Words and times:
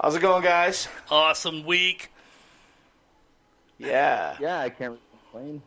How's 0.00 0.14
it 0.14 0.20
going, 0.20 0.42
guys? 0.42 0.88
Awesome 1.10 1.64
week. 1.64 2.10
Yeah. 3.78 4.36
Yeah, 4.40 4.60
I 4.60 4.70
can't 4.70 4.98
complain. 5.10 5.62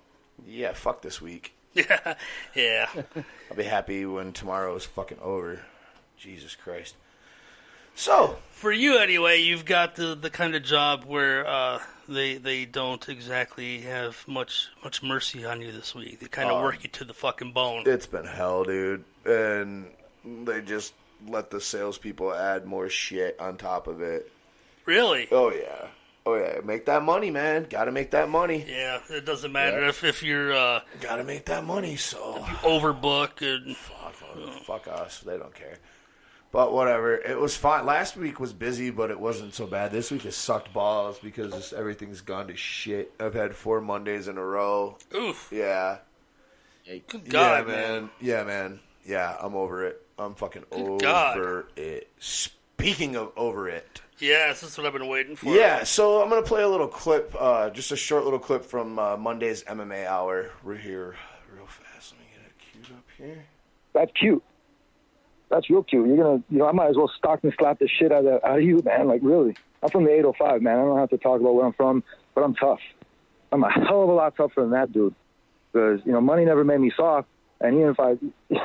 Yeah, 0.48 0.74
fuck 0.74 1.02
this 1.02 1.22
week. 1.22 1.54
Yeah, 1.76 2.16
yeah. 2.56 2.90
I'll 3.52 3.56
be 3.56 3.64
happy 3.64 4.04
when 4.06 4.34
tomorrow 4.34 4.76
is 4.76 4.86
fucking 4.86 5.20
over. 5.22 5.62
Jesus 6.18 6.56
Christ. 6.56 6.96
So, 7.96 8.38
For 8.52 8.72
you, 8.72 8.98
anyway, 8.98 9.38
you've 9.42 9.66
got 9.66 9.96
the, 9.96 10.16
the 10.16 10.32
kind 10.32 10.56
of 10.56 10.64
job 10.64 11.06
where 11.06 11.46
uh, 11.48 11.80
they 12.10 12.38
they 12.38 12.66
don't 12.66 13.08
exactly 13.08 13.82
have 13.82 14.26
much 14.28 14.70
much 14.84 15.04
mercy 15.04 15.46
on 15.46 15.62
you 15.62 15.72
this 15.72 15.94
week. 15.94 16.20
They 16.20 16.28
kind 16.28 16.50
of 16.50 16.58
Oh. 16.58 16.64
work 16.64 16.84
you 16.84 16.90
to 16.90 17.04
the 17.06 17.14
fucking 17.14 17.52
bone. 17.54 17.84
it's 17.86 18.08
been 18.08 18.26
hell, 18.26 18.64
dude. 18.64 19.04
And 19.26 19.86
they 20.26 20.62
just 20.62 20.94
let 21.28 21.50
the 21.52 21.60
salespeople 21.62 22.34
add 22.34 22.66
more 22.66 22.90
shit 22.90 23.40
on 23.40 23.58
top 23.58 23.88
of 23.88 24.02
it. 24.02 24.32
Really? 24.86 25.28
Oh, 25.32 25.52
yeah. 25.52 25.88
Oh, 26.26 26.36
yeah. 26.36 26.60
Make 26.64 26.86
that 26.86 27.04
money, 27.04 27.32
man. 27.32 27.68
Gotta 27.70 27.92
make 27.92 28.12
that 28.12 28.30
money. 28.30 28.66
Yeah. 28.68 29.00
It 29.10 29.26
doesn't 29.26 29.52
matter 29.52 29.84
if 29.88 30.04
if 30.04 30.22
you're 30.24 30.54
uh, 30.54 30.82
Gotta 31.02 31.24
make 31.24 31.46
that 31.46 31.64
money, 31.64 31.96
so. 31.96 32.36
overbook 32.62 33.42
and 33.42 33.76
Fuck, 33.76 34.14
fuck 34.64 34.88
us. 34.88 35.20
They 35.20 35.38
don't 35.38 35.54
care. 35.54 35.78
But 36.52 36.74
whatever. 36.74 37.16
It 37.16 37.40
was 37.40 37.56
fine. 37.56 37.86
Last 37.86 38.18
week 38.18 38.40
was 38.40 38.54
busy, 38.54 38.90
but 38.90 39.12
it 39.12 39.20
wasn't 39.20 39.54
so 39.54 39.68
bad. 39.68 39.92
This 39.92 40.10
week 40.12 40.24
has 40.24 40.36
sucked 40.36 40.74
balls 40.74 41.20
because 41.20 41.54
just 41.54 41.74
everything's 41.74 42.22
gone 42.22 42.48
to 42.48 42.56
shit. 42.56 43.14
I've 43.20 43.36
had 43.36 43.56
four 43.56 43.82
Mondays 43.82 44.28
in 44.28 44.38
a 44.38 44.44
row. 44.44 44.98
oof. 45.16 45.50
Yeah. 45.52 45.98
Good 47.08 47.30
God, 47.30 47.68
yeah, 47.68 47.74
man. 47.74 48.10
Yeah, 48.20 48.44
man. 48.44 48.80
Yeah, 49.06 49.36
I'm 49.40 49.56
over 49.56 49.86
it. 49.86 50.02
I'm 50.20 50.36
fucking 50.36 50.66
over 50.72 50.98
God. 50.98 51.66
it. 51.78 52.10
Speaking 52.20 53.16
of 53.16 53.32
over 53.38 53.70
it. 53.70 54.02
Yes, 54.20 54.62
that's 54.62 54.78
what 54.78 54.86
I've 54.86 54.94
been 54.94 55.08
waiting 55.08 55.38
for. 55.38 55.56
Yeah, 55.56 55.84
so 55.86 56.22
I'm 56.22 56.30
going 56.30 56.44
to 56.44 56.48
play 56.48 56.62
a 56.62 56.68
little 56.68 56.88
clip, 56.88 57.34
uh, 57.40 57.70
just 57.70 57.92
a 57.94 57.96
short 57.96 58.26
little 58.26 58.40
clip 58.40 58.66
from 58.66 59.00
uh, 59.00 59.16
Monday's 59.16 59.64
MMA 59.64 60.06
Hour. 60.06 60.52
We're 60.64 60.76
here 60.76 61.16
real 61.56 61.66
fast. 61.66 62.14
Let 62.14 62.20
me 62.20 62.26
get 62.34 62.46
it 62.46 62.54
queued 62.60 62.98
up 62.98 63.06
here. 63.18 63.46
That's 63.94 64.12
cute. 64.12 64.44
That's 65.50 65.70
real 65.70 65.84
cute. 65.84 66.08
You're 66.08 66.18
gonna, 66.18 66.44
you 66.50 66.58
know, 66.60 66.68
I 66.68 66.74
might 66.74 66.90
as 66.90 66.98
well 66.98 67.12
stalk 67.18 67.44
and 67.44 67.54
slap 67.58 67.80
the 67.80 67.88
shit 67.88 68.12
out 68.12 68.26
of, 68.26 68.44
out 68.44 68.58
of 68.58 68.64
you, 68.64 68.82
man. 68.84 69.08
Like 69.08 69.22
really, 69.24 69.56
I'm 69.82 69.90
from 69.90 70.04
the 70.04 70.12
805, 70.12 70.62
man. 70.62 70.78
I 70.78 70.82
don't 70.82 71.00
have 71.00 71.10
to 71.10 71.18
talk 71.18 71.40
about 71.40 71.56
where 71.56 71.66
I'm 71.66 71.74
from, 71.74 72.04
but 72.36 72.44
I'm 72.44 72.56
tough. 72.56 72.80
I'm 73.52 73.64
a 73.64 73.72
hell 73.72 74.04
of 74.04 74.10
a 74.10 74.14
lot 74.14 74.36
tougher 74.36 74.62
than 74.62 74.72
that 74.72 74.92
dude. 74.92 75.16
Because 75.72 76.02
you 76.06 76.12
know, 76.12 76.22
money 76.22 76.46
never 76.46 76.64
made 76.64 76.80
me 76.80 76.92
soft, 76.96 77.28
and 77.62 77.76
even 77.76 77.90
if 77.90 78.00
I, 78.00 78.16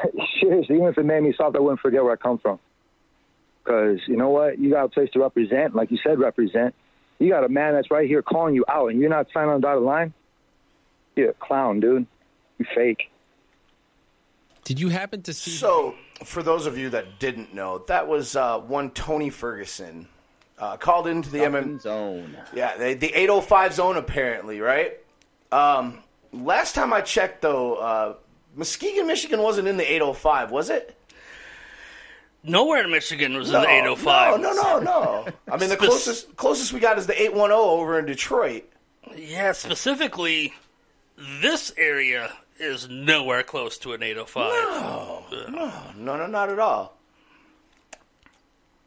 seriously, 0.40 0.76
even 0.76 0.88
if 0.88 0.98
it 0.98 1.04
made 1.04 1.22
me 1.22 1.34
soft, 1.36 1.56
I 1.56 1.60
wouldn't 1.60 1.80
forget 1.80 2.02
where 2.02 2.12
I 2.12 2.16
come 2.16 2.38
from. 2.38 2.58
Because 3.62 4.00
you 4.06 4.16
know 4.16 4.28
what, 4.28 4.58
you 4.58 4.70
got 4.70 4.84
a 4.84 4.88
place 4.88 5.10
to 5.12 5.20
represent, 5.20 5.74
like 5.74 5.90
you 5.90 5.98
said, 6.02 6.18
represent. 6.18 6.74
You 7.18 7.30
got 7.30 7.44
a 7.44 7.48
man 7.48 7.74
that's 7.74 7.90
right 7.90 8.06
here 8.06 8.22
calling 8.22 8.54
you 8.54 8.64
out, 8.68 8.90
and 8.90 9.00
you're 9.00 9.10
not 9.10 9.26
signing 9.32 9.50
on 9.50 9.60
the 9.60 9.66
dotted 9.66 9.82
line. 9.82 10.12
You're 11.16 11.30
a 11.30 11.34
clown, 11.34 11.80
dude. 11.80 12.06
You 12.58 12.66
fake. 12.74 13.10
Did 14.64 14.80
you 14.80 14.88
happen 14.88 15.22
to 15.22 15.32
see? 15.32 15.50
So, 15.50 15.94
for 16.24 16.42
those 16.42 16.66
of 16.66 16.76
you 16.76 16.90
that 16.90 17.18
didn't 17.18 17.54
know, 17.54 17.84
that 17.86 18.08
was 18.08 18.34
uh, 18.34 18.58
one 18.58 18.90
Tony 18.90 19.30
Ferguson 19.30 20.08
uh, 20.58 20.76
called 20.76 21.06
into 21.06 21.30
the 21.30 21.38
MMA. 21.38 21.80
Zone. 21.80 22.36
Yeah, 22.54 22.76
the, 22.76 22.94
the 22.94 23.12
805 23.14 23.74
zone 23.74 23.96
apparently, 23.96 24.60
right? 24.60 24.98
Um, 25.52 26.02
last 26.32 26.74
time 26.74 26.92
I 26.92 27.00
checked, 27.00 27.42
though, 27.42 27.74
uh, 27.74 28.14
Muskegon, 28.54 29.06
Michigan 29.06 29.40
wasn't 29.40 29.68
in 29.68 29.76
the 29.76 29.84
805, 29.92 30.50
was 30.50 30.70
it? 30.70 30.96
Nowhere 32.42 32.84
in 32.84 32.90
Michigan 32.90 33.34
was 33.34 33.50
No, 33.50 33.58
in 33.58 33.64
the 33.64 33.70
805. 33.70 34.40
No, 34.40 34.52
no, 34.52 34.62
no, 34.62 34.80
no. 34.80 35.26
I 35.52 35.56
mean, 35.56 35.70
the 35.70 35.76
closest 35.76 36.36
closest 36.36 36.72
we 36.72 36.80
got 36.80 36.98
is 36.98 37.06
the 37.06 37.14
810 37.20 37.52
over 37.52 37.98
in 37.98 38.04
Detroit. 38.06 38.64
Yeah, 39.16 39.52
specifically, 39.52 40.52
this 41.16 41.72
area 41.76 42.30
is 42.58 42.88
nowhere 42.88 43.42
close 43.42 43.78
to 43.78 43.92
an 43.94 44.02
805. 44.02 44.50
No, 45.50 45.92
No, 45.96 46.16
no, 46.16 46.26
not 46.26 46.50
at 46.50 46.58
all. 46.58 46.96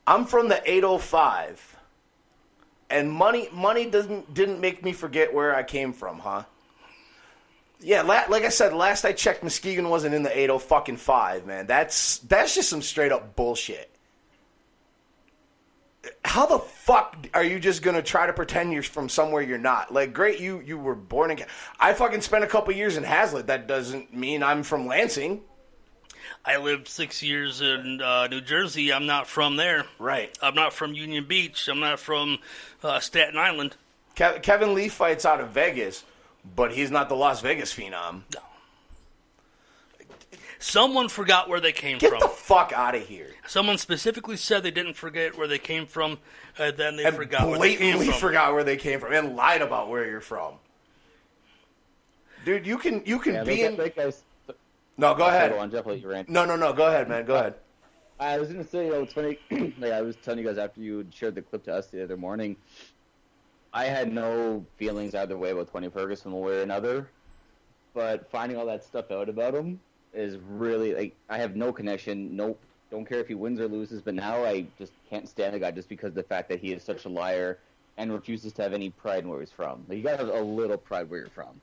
I'm 0.06 0.25
from 0.25 0.47
the 0.47 0.61
805, 0.69 1.75
and 2.89 3.11
money 3.11 3.50
money 3.51 3.89
doesn't 3.89 4.33
didn't 4.33 4.61
make 4.61 4.83
me 4.83 4.94
forget 4.94 5.33
where 5.33 5.56
I 5.56 5.63
came 5.63 5.91
from, 5.94 6.19
huh? 6.19 6.44
Yeah, 7.79 8.01
like 8.01 8.43
I 8.43 8.49
said, 8.49 8.73
last 8.73 9.05
I 9.05 9.13
checked, 9.13 9.43
Muskegon 9.43 9.89
wasn't 9.89 10.15
in 10.15 10.23
the 10.23 10.35
80 10.35 10.59
fucking 10.59 10.97
five, 10.97 11.45
man. 11.45 11.67
That's 11.67 12.17
that's 12.19 12.55
just 12.55 12.69
some 12.69 12.81
straight 12.81 13.11
up 13.11 13.35
bullshit. 13.35 13.91
How 16.23 16.45
the 16.45 16.59
fuck 16.59 17.27
are 17.33 17.43
you 17.43 17.59
just 17.59 17.83
gonna 17.83 18.01
try 18.01 18.25
to 18.25 18.33
pretend 18.33 18.73
you're 18.73 18.81
from 18.81 19.09
somewhere 19.09 19.41
you're 19.41 19.57
not? 19.57 19.93
Like, 19.93 20.13
great, 20.13 20.39
you 20.39 20.59
you 20.61 20.77
were 20.77 20.95
born 20.95 21.29
in. 21.31 21.39
I 21.79 21.93
fucking 21.93 22.21
spent 22.21 22.43
a 22.43 22.47
couple 22.47 22.73
years 22.73 22.97
in 22.97 23.03
Haslett. 23.03 23.47
That 23.47 23.67
doesn't 23.67 24.13
mean 24.13 24.41
I'm 24.41 24.63
from 24.63 24.88
Lansing. 24.88 25.41
I 26.45 26.57
lived 26.57 26.88
six 26.88 27.21
years 27.21 27.61
in 27.61 28.01
uh, 28.01 28.27
New 28.27 28.41
Jersey. 28.41 28.94
I'm 28.94 29.05
not 29.05 29.27
from 29.27 29.57
there. 29.57 29.85
Right. 29.99 30.35
I'm 30.41 30.55
not 30.55 30.73
from 30.73 30.94
Union 30.94 31.25
Beach. 31.25 31.67
I'm 31.67 31.79
not 31.79 31.99
from 31.99 32.39
uh, 32.83 32.99
Staten 32.99 33.38
Island. 33.38 33.75
Kev- 34.15 34.41
Kevin 34.41 34.73
Lee 34.73 34.88
fights 34.88 35.25
out 35.25 35.41
of 35.41 35.49
Vegas, 35.49 36.03
but 36.56 36.72
he's 36.72 36.91
not 36.91 37.09
the 37.09 37.16
Las 37.16 37.41
Vegas 37.41 37.74
phenom. 37.74 38.22
No. 38.34 38.41
Someone 40.59 41.08
forgot 41.08 41.50
where 41.50 41.59
they 41.59 41.72
came 41.72 42.00
from. 42.00 42.09
Get 42.09 42.19
from. 42.19 42.30
the 42.30 42.35
fuck 42.35 42.74
out 42.74 42.96
of 42.96 43.03
here. 43.06 43.30
Someone 43.46 43.78
specifically 43.78 44.38
said 44.38 44.63
they 44.63 44.72
didn't 44.72 44.96
forget 44.96 45.38
where 45.38 45.47
they 45.47 45.59
came 45.59 45.86
from, 45.86 46.18
and 46.57 46.75
then 46.75 46.96
they 46.96 47.06
And 47.06 47.16
forgot 47.16 47.47
where 47.47 47.59
they 47.59 47.69
came 47.75 47.80
blatantly 47.80 48.07
from. 48.07 48.19
forgot 48.19 48.53
where 48.53 48.63
they 48.63 48.75
came 48.78 49.00
from 49.00 49.13
and 49.13 49.36
lied 49.36 49.62
about 49.62 49.90
where 49.90 50.09
you're 50.09 50.19
from. 50.19 50.56
Dude, 52.44 52.66
you 52.66 52.78
can 52.80 53.03
you 53.06 53.19
can 53.19 53.36
Yeah, 53.36 53.44
be 53.44 53.62
in. 53.63 53.75
guys. 53.75 54.24
No, 54.97 55.13
go 55.13 55.28
ahead. 55.28 55.52
On 55.52 55.69
Jeff, 55.69 55.86
let 55.86 56.02
you 56.02 56.09
rant. 56.09 56.28
No, 56.28 56.44
no, 56.44 56.56
no. 56.56 56.74
Go 56.74 56.88
ahead, 56.88 57.07
man. 57.07 57.25
Go 57.25 57.36
ahead. 57.36 57.53
I 58.19 58.40
was 58.40 58.50
gonna 58.50 58.63
say, 58.66 58.86
you 58.86 58.91
know, 58.91 59.03
it's 59.03 59.13
funny. 59.13 59.38
like 59.80 59.91
I 59.91 60.02
was 60.02 60.16
telling 60.16 60.40
you 60.40 60.46
guys 60.46 60.57
after 60.57 60.81
you 60.81 61.06
shared 61.13 61.36
the 61.36 61.44
clip 61.44 61.66
to 61.66 61.74
us 61.75 61.88
the 61.88 62.03
other 62.03 62.18
morning. 62.18 62.56
I 63.77 63.85
had 63.85 64.11
no 64.11 64.65
feelings 64.77 65.13
either 65.13 65.38
way 65.38 65.51
about 65.51 65.71
Tony 65.71 65.88
Ferguson 65.89 66.31
one 66.31 66.41
way 66.41 66.57
or 66.57 66.61
another, 66.63 67.07
but 67.93 68.27
finding 68.31 68.57
all 68.57 68.65
that 68.65 68.83
stuff 68.83 69.11
out 69.11 69.29
about 69.29 69.53
him 69.53 69.79
is 70.15 70.35
really 70.49 70.95
like 70.95 71.15
I 71.29 71.38
have 71.38 71.55
no 71.55 71.71
connection. 71.71 72.35
No, 72.35 72.57
don't 72.89 73.07
care 73.07 73.19
if 73.19 73.27
he 73.27 73.35
wins 73.35 73.59
or 73.59 73.67
loses. 73.67 74.01
But 74.01 74.15
now 74.15 74.43
I 74.43 74.65
just 74.79 74.93
can't 75.11 75.29
stand 75.29 75.53
the 75.53 75.59
guy 75.59 75.69
just 75.69 75.89
because 75.89 76.07
of 76.07 76.15
the 76.15 76.23
fact 76.23 76.49
that 76.49 76.59
he 76.59 76.73
is 76.73 76.81
such 76.81 77.05
a 77.05 77.09
liar 77.09 77.59
and 77.97 78.11
refuses 78.11 78.51
to 78.53 78.63
have 78.63 78.73
any 78.73 78.89
pride 78.89 79.25
in 79.25 79.29
where 79.29 79.41
he's 79.41 79.51
from. 79.51 79.85
Like, 79.88 79.99
you 79.99 80.03
gotta 80.03 80.17
have 80.25 80.29
a 80.29 80.41
little 80.41 80.77
pride 80.77 81.07
where 81.07 81.19
you're 81.19 81.29
from. 81.29 81.61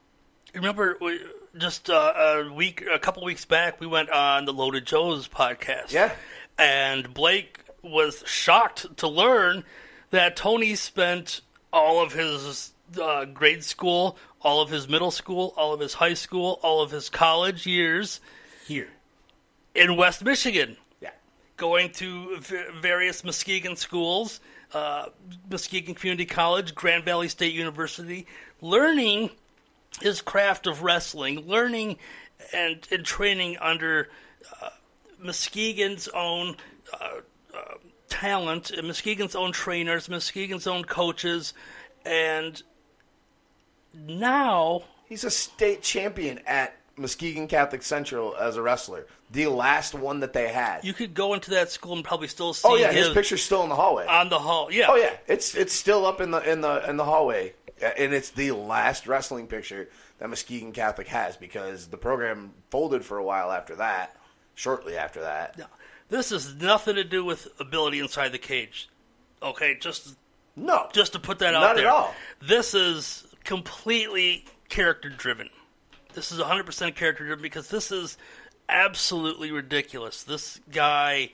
Remember, 0.55 0.97
we, 1.01 1.19
just 1.59 1.91
uh, 1.91 2.13
a 2.17 2.53
week, 2.53 2.85
a 2.89 3.01
couple 3.01 3.25
weeks 3.25 3.45
back, 3.45 3.81
we 3.81 3.89
went 3.89 4.11
on 4.11 4.45
the 4.45 4.53
Loaded 4.53 4.87
Joe's 4.87 5.27
podcast. 5.27 5.91
Yeah. 5.91 6.13
and 6.57 7.13
Blake 7.13 7.59
was 7.83 8.23
shocked 8.25 8.99
to 8.99 9.09
learn 9.09 9.65
that 10.11 10.37
Tony 10.37 10.77
spent 10.77 11.41
all 11.75 12.01
of 12.03 12.13
his 12.13 12.73
uh, 13.01 13.25
grade 13.27 13.65
school, 13.65 14.17
all 14.41 14.63
of 14.63 14.71
his 14.71 14.89
middle 14.89 15.11
school, 15.11 15.53
all 15.57 15.75
of 15.75 15.81
his 15.81 15.93
high 15.95 16.15
school, 16.15 16.61
all 16.63 16.81
of 16.81 16.91
his 16.91 17.09
college 17.11 17.67
years 17.67 18.21
Here. 18.67 18.89
in 19.75 19.97
West 19.97 20.23
Michigan, 20.25 20.77
Yeah. 21.01 21.11
going 21.57 21.91
to 21.95 22.37
v- 22.39 22.63
various 22.81 23.25
Muskegon 23.25 23.75
schools, 23.77 24.41
uh, 24.73 25.07
Muskegon 25.51 25.95
Community 25.95 26.27
College, 26.27 26.75
Grand 26.75 27.05
Valley 27.05 27.29
State 27.29 27.55
University, 27.55 28.27
learning 28.61 29.31
his 30.01 30.21
craft 30.21 30.67
of 30.67 30.83
wrestling, 30.83 31.47
learning 31.49 31.97
and, 32.53 32.87
and 32.93 33.05
training 33.05 33.57
under 33.61 34.09
uh, 34.63 34.69
Muskegon's 35.19 36.09
own 36.09 36.57
uh, 36.93 37.21
uh, 37.55 37.75
talent, 38.25 38.73
uh, 38.77 38.83
Muskegon's 38.83 39.35
own 39.35 39.53
trainers, 39.53 40.09
Muskegon's 40.09 40.67
own 40.67 40.85
coaches, 40.85 41.53
and 42.05 42.63
now 43.95 44.83
He's 45.07 45.25
a 45.25 45.31
state 45.31 45.83
champion 45.83 46.41
at 46.47 46.75
Muskegon 46.97 47.47
Catholic 47.47 47.83
Central 47.83 48.35
as 48.37 48.57
a 48.57 48.63
wrestler. 48.63 49.07
The 49.31 49.49
last 49.49 49.95
one 49.95 50.21
that 50.21 50.33
they 50.33 50.49
had. 50.49 50.85
you 50.85 50.95
could 50.95 51.13
go 51.13 51.35
into 51.35 51.51
that 51.51 51.71
school 51.71 51.95
and 51.95 52.05
probably 52.05 52.29
still 52.29 52.49
oh, 52.49 52.53
see 52.53 52.69
oh 52.69 52.77
yeah, 52.77 52.93
his 52.93 53.07
his 53.07 53.15
picture's 53.15 53.43
still 53.43 53.63
in 53.63 53.69
the 53.69 53.75
hallway. 53.75 54.07
on 54.07 54.31
the 54.31 54.39
hall. 54.39 54.73
Yeah. 54.73 54.87
Oh 54.89 54.97
yeah, 54.97 55.15
it's 55.27 55.55
it's 55.55 55.73
still 55.73 56.07
up 56.07 56.21
in 56.21 56.31
the 56.31 56.51
in 56.51 56.63
the 56.63 56.89
in 56.89 56.97
the 56.97 57.05
hallway, 57.05 57.53
and 57.83 58.15
it's 58.15 58.31
the 58.31 58.53
last 58.53 59.07
wrestling 59.07 59.47
picture 59.47 59.89
that 60.19 60.31
Muskegon 60.31 60.73
Catholic 60.73 61.09
has 61.09 61.37
because 61.37 61.89
the 61.89 61.99
program 61.99 62.53
folded 62.71 63.05
for 63.05 63.19
a 63.19 63.25
while 63.25 63.53
after 63.53 63.77
that. 63.77 64.17
Shortly 64.57 64.97
after 64.97 65.21
that, 65.23 65.59
This 66.09 66.31
has 66.31 66.55
nothing 66.55 66.97
to 66.97 67.05
do 67.05 67.25
with 67.25 67.49
ability 67.59 68.01
inside 68.01 68.31
the 68.33 68.39
cage. 68.39 68.89
Okay, 69.43 69.77
just 69.81 70.15
no, 70.57 70.89
just 70.93 71.13
to 71.15 71.19
put 71.19 71.39
that 71.41 71.55
out 71.55 71.61
Not 71.61 71.71
at 71.71 71.77
there. 71.77 71.91
all. 71.91 72.15
This 72.41 72.75
is 72.75 73.27
completely 73.45 74.45
character 74.69 75.09
driven. 75.09 75.51
This 76.15 76.31
is 76.31 76.39
100% 76.39 76.95
character 76.95 77.25
driven 77.27 77.43
because 77.43 77.69
this 77.69 77.91
is 77.91 78.17
absolutely 78.69 79.51
ridiculous. 79.51 80.23
This 80.23 80.61
guy 80.71 81.31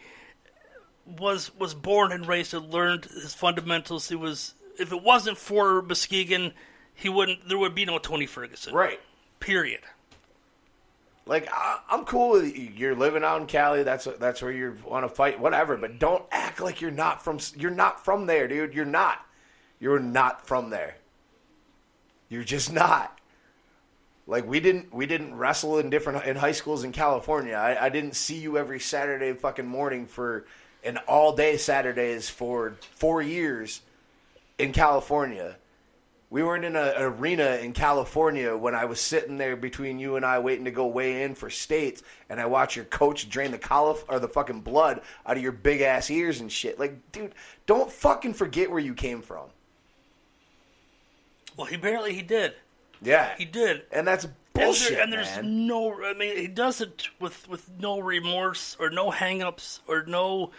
was 1.07 1.55
was 1.57 1.75
born 1.75 2.13
and 2.13 2.27
raised 2.27 2.55
and 2.55 2.73
learned 2.73 3.05
his 3.05 3.35
fundamentals. 3.35 4.09
He 4.09 4.17
was 4.17 4.55
if 4.79 4.93
it 4.93 5.03
wasn't 5.03 5.39
for 5.39 5.83
Muskegon, 5.83 6.53
he 6.95 7.09
wouldn't. 7.09 7.49
There 7.49 7.59
would 7.59 7.75
be 7.75 7.85
no 7.85 7.99
Tony 7.99 8.27
Ferguson. 8.27 8.75
Right. 8.75 9.01
Period. 9.41 9.81
Like 11.31 11.49
I, 11.53 11.79
I'm 11.89 12.05
cool 12.07 12.31
with 12.31 12.59
you. 12.59 12.73
You're 12.75 12.97
living 12.97 13.23
out 13.23 13.41
in 13.41 13.47
Cali. 13.47 13.85
That's 13.85 14.09
that's 14.19 14.43
where 14.43 14.51
you 14.51 14.77
want 14.85 15.05
to 15.05 15.09
fight, 15.09 15.39
whatever. 15.39 15.77
But 15.77 16.01
don't 16.01 16.25
act 16.33 16.61
like 16.61 16.81
you're 16.81 16.91
not 16.91 17.23
from. 17.23 17.39
You're 17.57 17.71
not 17.71 18.05
from 18.05 18.27
there, 18.27 18.49
dude. 18.49 18.75
You're 18.75 18.85
not. 18.85 19.25
You're 19.79 20.01
not 20.01 20.45
from 20.45 20.71
there. 20.71 20.97
You're 22.29 22.43
just 22.43 22.73
not. 22.73 23.17
Like 24.27 24.45
we 24.45 24.59
didn't 24.59 24.93
we 24.93 25.07
didn't 25.07 25.37
wrestle 25.37 25.79
in 25.79 25.89
different 25.89 26.25
in 26.25 26.35
high 26.35 26.51
schools 26.51 26.83
in 26.83 26.91
California. 26.91 27.55
I, 27.55 27.87
I 27.87 27.89
didn't 27.91 28.17
see 28.17 28.39
you 28.39 28.59
every 28.59 28.81
Saturday 28.81 29.33
fucking 29.33 29.69
morning 29.69 30.07
for 30.07 30.47
an 30.83 30.97
all 31.07 31.37
day 31.37 31.57
Saturdays 31.59 32.29
for 32.29 32.75
four 32.97 33.23
years 33.23 33.83
in 34.59 34.73
California. 34.73 35.55
We 36.33 36.45
weren't 36.45 36.65
in 36.65 36.77
a, 36.77 36.81
an 36.97 37.03
arena 37.03 37.57
in 37.57 37.73
California 37.73 38.57
when 38.57 38.73
I 38.75 38.85
was 38.85 39.01
sitting 39.01 39.37
there 39.37 39.57
between 39.57 39.99
you 39.99 40.15
and 40.15 40.25
I 40.25 40.39
waiting 40.39 40.65
to 40.67 40.71
go 40.71 40.87
weigh 40.87 41.25
in 41.25 41.35
for 41.35 41.51
states, 41.51 42.05
and 42.29 42.41
I 42.41 42.47
watch 42.47 42.77
your 42.77 42.85
coach 42.85 43.29
drain 43.29 43.51
the 43.51 43.59
caulif- 43.59 44.05
or 44.09 44.21
the 44.21 44.29
fucking 44.29 44.61
blood 44.61 45.01
out 45.27 45.37
of 45.37 45.43
your 45.43 45.51
big 45.51 45.81
ass 45.81 46.09
ears 46.09 46.41
and 46.41 46.51
shit. 46.51 46.79
Like, 46.79 47.11
dude, 47.11 47.35
don't 47.67 47.91
fucking 47.91 48.35
forget 48.35 48.71
where 48.71 48.79
you 48.79 48.95
came 48.95 49.23
from. 49.23 49.49
Well, 51.57 51.67
he 51.67 51.77
barely 51.77 52.15
he 52.15 52.23
did. 52.23 52.55
Yeah, 53.03 53.35
He 53.37 53.45
did. 53.45 53.83
and 53.91 54.07
that's 54.07 54.25
And, 54.25 54.35
bullshit. 54.53 54.91
there, 54.91 55.03
and 55.03 55.13
there's 55.13 55.37
no. 55.43 56.05
I 56.05 56.13
mean, 56.15 56.37
he 56.37 56.47
does 56.47 56.81
it 56.81 57.09
with 57.19 57.49
with 57.49 57.69
no 57.81 57.99
remorse 57.99 58.77
or 58.79 58.91
no 58.91 59.11
hangups 59.11 59.81
or 59.89 60.05
no 60.07 60.51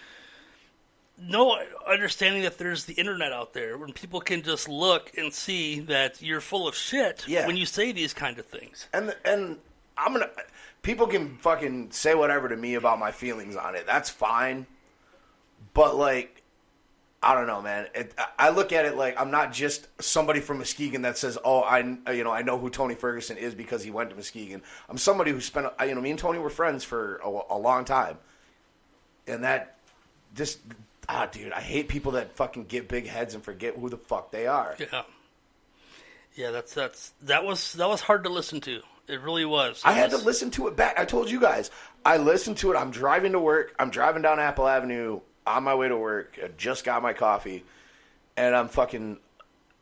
no 1.21 1.57
understanding 1.87 2.41
that 2.43 2.57
there's 2.57 2.85
the 2.85 2.93
internet 2.93 3.31
out 3.31 3.53
there 3.53 3.77
when 3.77 3.93
people 3.93 4.19
can 4.21 4.41
just 4.41 4.67
look 4.67 5.11
and 5.17 5.31
see 5.33 5.79
that 5.81 6.21
you're 6.21 6.41
full 6.41 6.67
of 6.67 6.75
shit 6.75 7.23
Yeah. 7.27 7.45
when 7.47 7.57
you 7.57 7.65
say 7.65 7.91
these 7.91 8.13
kind 8.13 8.39
of 8.39 8.45
things. 8.45 8.87
and 8.93 9.15
and 9.25 9.57
I'm 9.97 10.13
gonna. 10.13 10.29
People 10.81 11.05
can 11.05 11.37
fucking 11.37 11.91
say 11.91 12.15
whatever 12.15 12.49
to 12.49 12.55
me 12.57 12.73
about 12.73 12.97
my 12.97 13.11
feelings 13.11 13.55
on 13.55 13.75
it. 13.75 13.85
That's 13.85 14.09
fine, 14.09 14.65
but 15.73 15.95
like. 15.95 16.37
I 17.23 17.35
don't 17.35 17.45
know, 17.45 17.61
man. 17.61 17.85
It, 17.93 18.15
I- 18.39 18.49
look 18.49 18.71
at 18.71 18.85
it 18.85 18.97
like 18.97 19.19
I'm 19.21 19.29
not 19.29 19.53
just 19.53 19.87
somebody 20.01 20.39
from 20.39 20.57
Muskegon 20.57 21.03
that 21.03 21.19
says, 21.19 21.37
"Oh, 21.45 21.59
I, 21.61 21.77
you 22.11 22.23
know, 22.23 22.31
I 22.31 22.41
know 22.41 22.57
who 22.57 22.71
Tony 22.71 22.95
Ferguson 22.95 23.37
is 23.37 23.53
because 23.53 23.83
he 23.83 23.91
went 23.91 24.09
to 24.09 24.15
Muskegon." 24.15 24.63
I'm 24.89 24.97
somebody 24.97 25.29
who 25.29 25.39
spent, 25.39 25.67
you 25.85 25.93
know, 25.93 26.01
me 26.01 26.09
and 26.09 26.17
Tony 26.17 26.39
were 26.39 26.49
friends 26.49 26.83
for 26.83 27.17
a, 27.23 27.29
a 27.53 27.57
long 27.59 27.85
time, 27.85 28.17
and 29.27 29.43
that 29.43 29.77
just, 30.35 30.61
ah, 31.09 31.25
dude, 31.25 31.51
I 31.51 31.61
hate 31.61 31.87
people 31.87 32.13
that 32.13 32.35
fucking 32.35 32.65
get 32.65 32.87
big 32.87 33.07
heads 33.07 33.33
and 33.33 33.43
forget 33.43 33.75
who 33.75 33.89
the 33.89 33.97
fuck 33.97 34.31
they 34.31 34.47
are. 34.47 34.75
Yeah, 34.79 35.03
yeah. 36.35 36.51
That's 36.51 36.73
that's 36.73 37.13
that 37.23 37.43
was 37.43 37.73
that 37.73 37.87
was 37.87 38.01
hard 38.01 38.23
to 38.23 38.29
listen 38.29 38.61
to. 38.61 38.81
It 39.07 39.21
really 39.21 39.45
was. 39.45 39.81
I 39.83 39.91
It 39.91 39.95
had 39.95 40.09
to 40.11 40.17
listen 40.17 40.51
to 40.51 40.67
it 40.67 40.75
back. 40.75 40.97
I 40.97 41.05
told 41.05 41.29
you 41.29 41.39
guys. 41.39 41.71
I 42.05 42.17
listened 42.17 42.57
to 42.57 42.71
it. 42.71 42.77
I'm 42.77 42.91
driving 42.91 43.33
to 43.33 43.39
work. 43.39 43.75
I'm 43.77 43.89
driving 43.89 44.21
down 44.21 44.39
Apple 44.39 44.67
Avenue 44.67 45.21
on 45.45 45.63
my 45.63 45.75
way 45.75 45.87
to 45.87 45.97
work. 45.97 46.39
I 46.43 46.49
just 46.57 46.83
got 46.83 47.03
my 47.03 47.13
coffee, 47.13 47.63
and 48.37 48.55
I'm 48.55 48.69
fucking. 48.69 49.17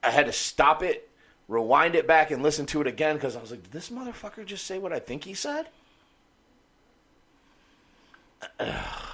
I 0.01 0.11
had 0.11 0.27
to 0.27 0.31
stop 0.31 0.81
it, 0.81 1.09
rewind 1.47 1.95
it 1.95 2.07
back, 2.07 2.31
and 2.31 2.41
listen 2.41 2.65
to 2.67 2.81
it 2.81 2.87
again 2.87 3.15
because 3.15 3.35
I 3.35 3.41
was 3.41 3.51
like, 3.51 3.63
"Did 3.63 3.71
this 3.71 3.89
motherfucker 3.89 4.45
just 4.45 4.65
say 4.65 4.77
what 4.77 4.93
I 4.93 4.99
think 4.99 5.25
he 5.25 5.33
said?" 5.33 5.67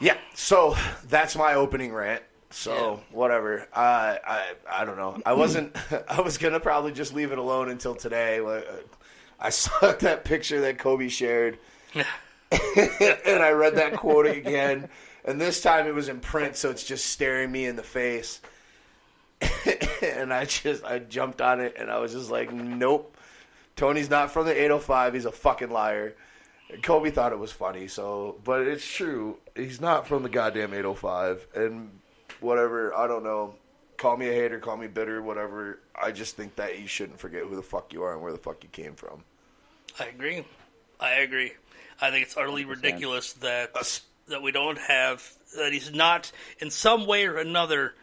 Yeah. 0.00 0.16
So 0.34 0.76
that's 1.08 1.36
my 1.36 1.54
opening 1.54 1.92
rant. 1.92 2.22
So 2.50 3.00
whatever. 3.10 3.66
I 3.74 4.18
I 4.26 4.80
I 4.80 4.84
don't 4.84 4.96
know. 4.96 5.20
I 5.26 5.34
wasn't. 5.34 5.76
I 6.08 6.20
was 6.20 6.38
gonna 6.38 6.60
probably 6.60 6.92
just 6.92 7.14
leave 7.14 7.32
it 7.32 7.38
alone 7.38 7.68
until 7.68 7.94
today. 7.94 8.40
Uh, 8.40 8.62
I 9.38 9.50
saw 9.50 9.92
that 9.92 10.24
picture 10.24 10.60
that 10.62 10.78
Kobe 10.78 11.08
shared, 11.08 11.58
and 11.94 12.04
I 12.50 13.50
read 13.50 13.76
that 13.76 13.94
quote 13.96 14.26
again. 14.26 14.88
And 15.24 15.40
this 15.40 15.60
time 15.60 15.88
it 15.88 15.94
was 15.94 16.08
in 16.08 16.20
print, 16.20 16.54
so 16.54 16.70
it's 16.70 16.84
just 16.84 17.06
staring 17.06 17.50
me 17.50 17.66
in 17.66 17.74
the 17.74 17.82
face. 17.82 18.40
and 20.00 20.32
I 20.32 20.44
just 20.44 20.84
I 20.84 21.00
jumped 21.00 21.42
on 21.42 21.60
it, 21.60 21.74
and 21.78 21.90
I 21.90 21.98
was 21.98 22.12
just 22.12 22.30
like, 22.30 22.52
"Nope, 22.52 23.16
Tony's 23.74 24.08
not 24.08 24.30
from 24.30 24.46
the 24.46 24.52
805. 24.52 25.14
He's 25.14 25.24
a 25.24 25.32
fucking 25.32 25.70
liar." 25.70 26.14
Kobe 26.82 27.10
thought 27.10 27.32
it 27.32 27.38
was 27.38 27.52
funny, 27.52 27.88
so 27.88 28.36
but 28.44 28.62
it's 28.62 28.86
true. 28.86 29.38
He's 29.54 29.80
not 29.80 30.06
from 30.08 30.22
the 30.22 30.28
goddamn 30.28 30.74
805, 30.74 31.46
and 31.54 31.90
whatever. 32.40 32.94
I 32.94 33.06
don't 33.06 33.24
know. 33.24 33.54
Call 33.96 34.16
me 34.16 34.28
a 34.28 34.32
hater, 34.32 34.58
call 34.58 34.76
me 34.76 34.88
bitter, 34.88 35.22
whatever. 35.22 35.78
I 35.94 36.12
just 36.12 36.36
think 36.36 36.56
that 36.56 36.78
you 36.78 36.86
shouldn't 36.86 37.18
forget 37.18 37.44
who 37.44 37.56
the 37.56 37.62
fuck 37.62 37.92
you 37.92 38.02
are 38.02 38.12
and 38.12 38.22
where 38.22 38.32
the 38.32 38.38
fuck 38.38 38.62
you 38.62 38.68
came 38.68 38.94
from. 38.94 39.22
I 39.98 40.06
agree. 40.06 40.44
I 41.00 41.12
agree. 41.20 41.52
I 42.00 42.10
think 42.10 42.26
it's 42.26 42.36
utterly 42.36 42.64
ridiculous 42.64 43.32
that 43.34 43.72
that 44.28 44.42
we 44.42 44.52
don't 44.52 44.78
have 44.78 45.26
that 45.56 45.72
he's 45.72 45.92
not 45.92 46.30
in 46.58 46.70
some 46.70 47.06
way 47.06 47.26
or 47.26 47.38
another 47.38 47.94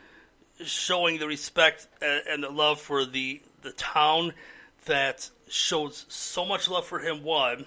showing 0.64 1.20
the 1.20 1.28
respect 1.28 1.88
and, 2.02 2.24
and 2.28 2.44
the 2.44 2.50
love 2.50 2.80
for 2.80 3.06
the 3.06 3.42
the 3.62 3.72
town 3.74 4.34
that 4.86 5.30
shows 5.48 6.06
so 6.10 6.46
much 6.46 6.70
love 6.70 6.86
for 6.86 7.00
him. 7.00 7.24
One, 7.24 7.66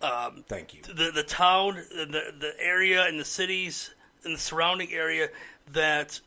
Um, 0.00 0.44
Thank 0.46 0.74
you. 0.74 0.82
the 0.82 1.10
the 1.10 1.24
town, 1.24 1.74
the 1.74 2.34
the 2.38 2.52
area, 2.60 3.06
and 3.06 3.18
the 3.18 3.24
cities 3.24 3.94
and 4.24 4.34
the 4.34 4.38
surrounding 4.38 4.92
area 4.92 5.28
that 5.72 6.20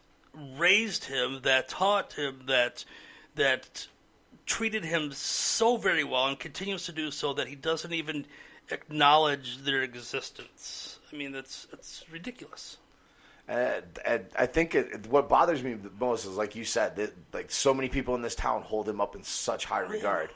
raised 0.57 1.05
him, 1.05 1.39
that 1.43 1.69
taught 1.69 2.13
him, 2.13 2.43
that 2.47 2.83
that 3.35 3.87
treated 4.45 4.83
him 4.83 5.11
so 5.13 5.77
very 5.77 6.03
well, 6.03 6.27
and 6.27 6.37
continues 6.37 6.85
to 6.85 6.91
do 6.91 7.11
so 7.11 7.33
that 7.33 7.47
he 7.47 7.55
doesn't 7.55 7.93
even 7.93 8.25
acknowledge 8.69 9.59
their 9.59 9.83
existence. 9.83 10.99
I 11.11 11.15
mean, 11.15 11.31
that's 11.31 11.67
it's 11.71 12.03
ridiculous. 12.11 12.77
And, 13.47 13.83
and 14.05 14.25
I 14.37 14.45
think 14.45 14.75
it, 14.75 15.07
what 15.07 15.27
bothers 15.27 15.63
me 15.63 15.73
the 15.73 15.89
most 15.99 16.25
is, 16.25 16.37
like 16.37 16.55
you 16.55 16.63
said, 16.63 16.95
that 16.97 17.13
like 17.33 17.51
so 17.51 17.73
many 17.73 17.89
people 17.89 18.15
in 18.15 18.21
this 18.21 18.35
town 18.35 18.61
hold 18.61 18.87
him 18.87 19.01
up 19.01 19.15
in 19.15 19.23
such 19.23 19.65
high 19.65 19.83
oh, 19.83 19.89
regard, 19.89 20.29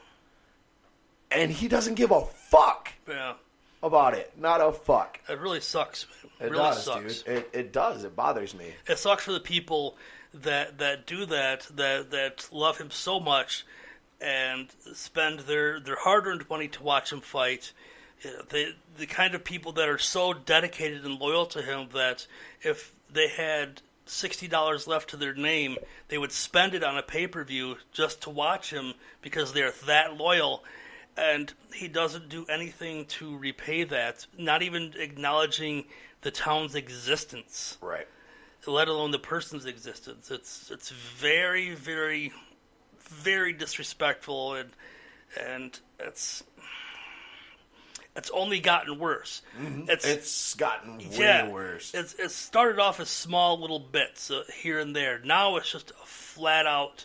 and 1.30 1.50
he 1.50 1.68
doesn't 1.68 1.94
give 1.94 2.10
a 2.10 2.22
fuck 2.24 2.90
Yeah, 3.08 3.34
about 3.82 4.14
it. 4.14 4.32
Not 4.38 4.60
a 4.60 4.72
fuck. 4.72 5.20
it 5.28 5.38
really 5.38 5.60
sucks. 5.60 6.06
Man. 6.40 6.48
It 6.48 6.52
really 6.52 6.62
does, 6.64 6.84
sucks. 6.84 7.22
dude. 7.22 7.36
It, 7.36 7.50
it 7.52 7.72
does. 7.72 8.04
It 8.04 8.14
bothers 8.14 8.54
me. 8.54 8.66
it 8.86 8.98
sucks 8.98 9.24
for 9.24 9.32
the 9.32 9.40
people 9.40 9.96
that 10.34 10.78
that 10.78 11.06
do 11.06 11.24
that 11.26 11.66
that 11.76 12.10
that 12.10 12.48
love 12.52 12.76
him 12.78 12.90
so 12.90 13.18
much 13.20 13.64
and 14.20 14.68
spend 14.94 15.40
their 15.40 15.80
their 15.80 15.96
hard-earned 15.96 16.48
money 16.50 16.68
to 16.68 16.82
watch 16.82 17.10
him 17.12 17.20
fight 17.20 17.72
You 18.22 18.32
know, 18.32 18.42
the 18.50 18.74
the 18.98 19.06
kind 19.06 19.34
of 19.34 19.44
people 19.44 19.72
that 19.72 19.88
are 19.88 19.98
so 19.98 20.32
dedicated 20.34 21.04
and 21.06 21.18
loyal 21.18 21.46
to 21.46 21.62
him 21.62 21.88
that 21.94 22.26
if 22.62 22.94
they 23.12 23.28
had 23.28 23.80
sixty 24.04 24.46
dollars 24.48 24.86
left 24.86 25.10
to 25.10 25.16
their 25.16 25.34
name 25.34 25.76
they 26.08 26.18
would 26.18 26.32
spend 26.32 26.74
it 26.74 26.84
on 26.84 26.98
a 26.98 27.02
pay-per-view 27.02 27.76
just 27.92 28.22
to 28.22 28.30
watch 28.30 28.70
him 28.70 28.92
because 29.22 29.52
they're 29.54 29.72
that 29.86 30.16
loyal 30.18 30.62
and 31.16 31.52
he 31.74 31.88
doesn't 31.88 32.28
do 32.28 32.44
anything 32.46 33.04
to 33.06 33.36
repay 33.38 33.84
that 33.84 34.26
not 34.36 34.62
even 34.62 34.92
acknowledging 34.98 35.84
the 36.22 36.30
town's 36.30 36.74
existence 36.74 37.78
Right. 37.80 38.06
let 38.66 38.88
alone 38.88 39.10
the 39.12 39.18
person's 39.18 39.64
existence. 39.66 40.30
It's 40.30 40.70
it's 40.70 40.90
very 40.90 41.74
very 41.74 42.32
very 42.98 43.52
disrespectful 43.52 44.54
and 44.54 44.70
and 45.40 45.78
it's 46.00 46.42
it's 48.16 48.30
only 48.30 48.60
gotten 48.60 48.98
worse. 48.98 49.42
It's, 49.88 50.06
It's 50.06 50.54
gotten 50.54 50.96
way 50.98 51.06
yeah, 51.12 51.48
worse. 51.50 51.92
It's 51.92 52.14
it 52.14 52.30
started 52.30 52.78
off 52.80 52.98
as 52.98 53.10
small 53.10 53.60
little 53.60 53.78
bits 53.78 54.30
uh, 54.30 54.42
here 54.54 54.78
and 54.78 54.96
there. 54.96 55.20
Now 55.22 55.56
it's 55.56 55.70
just 55.70 55.90
a 55.90 56.06
flat 56.06 56.66
out. 56.66 57.04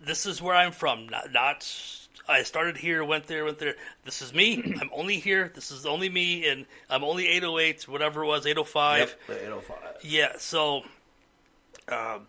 This 0.00 0.24
is 0.24 0.40
where 0.40 0.54
I'm 0.54 0.70
from. 0.72 1.08
Not 1.08 1.32
not. 1.32 2.05
I 2.28 2.42
started 2.42 2.76
here, 2.76 3.04
went 3.04 3.26
there, 3.26 3.44
went 3.44 3.58
there. 3.58 3.74
This 4.04 4.22
is 4.22 4.34
me. 4.34 4.74
I'm 4.80 4.90
only 4.92 5.18
here. 5.18 5.50
This 5.54 5.70
is 5.70 5.86
only 5.86 6.08
me, 6.08 6.48
and 6.48 6.66
I'm 6.90 7.04
only 7.04 7.28
808, 7.28 7.88
whatever 7.88 8.24
it 8.24 8.26
was, 8.26 8.46
805. 8.46 8.98
Yep, 8.98 9.20
the 9.26 9.42
805. 9.42 9.78
Yeah, 10.02 10.32
so 10.38 10.82
um, 11.88 12.26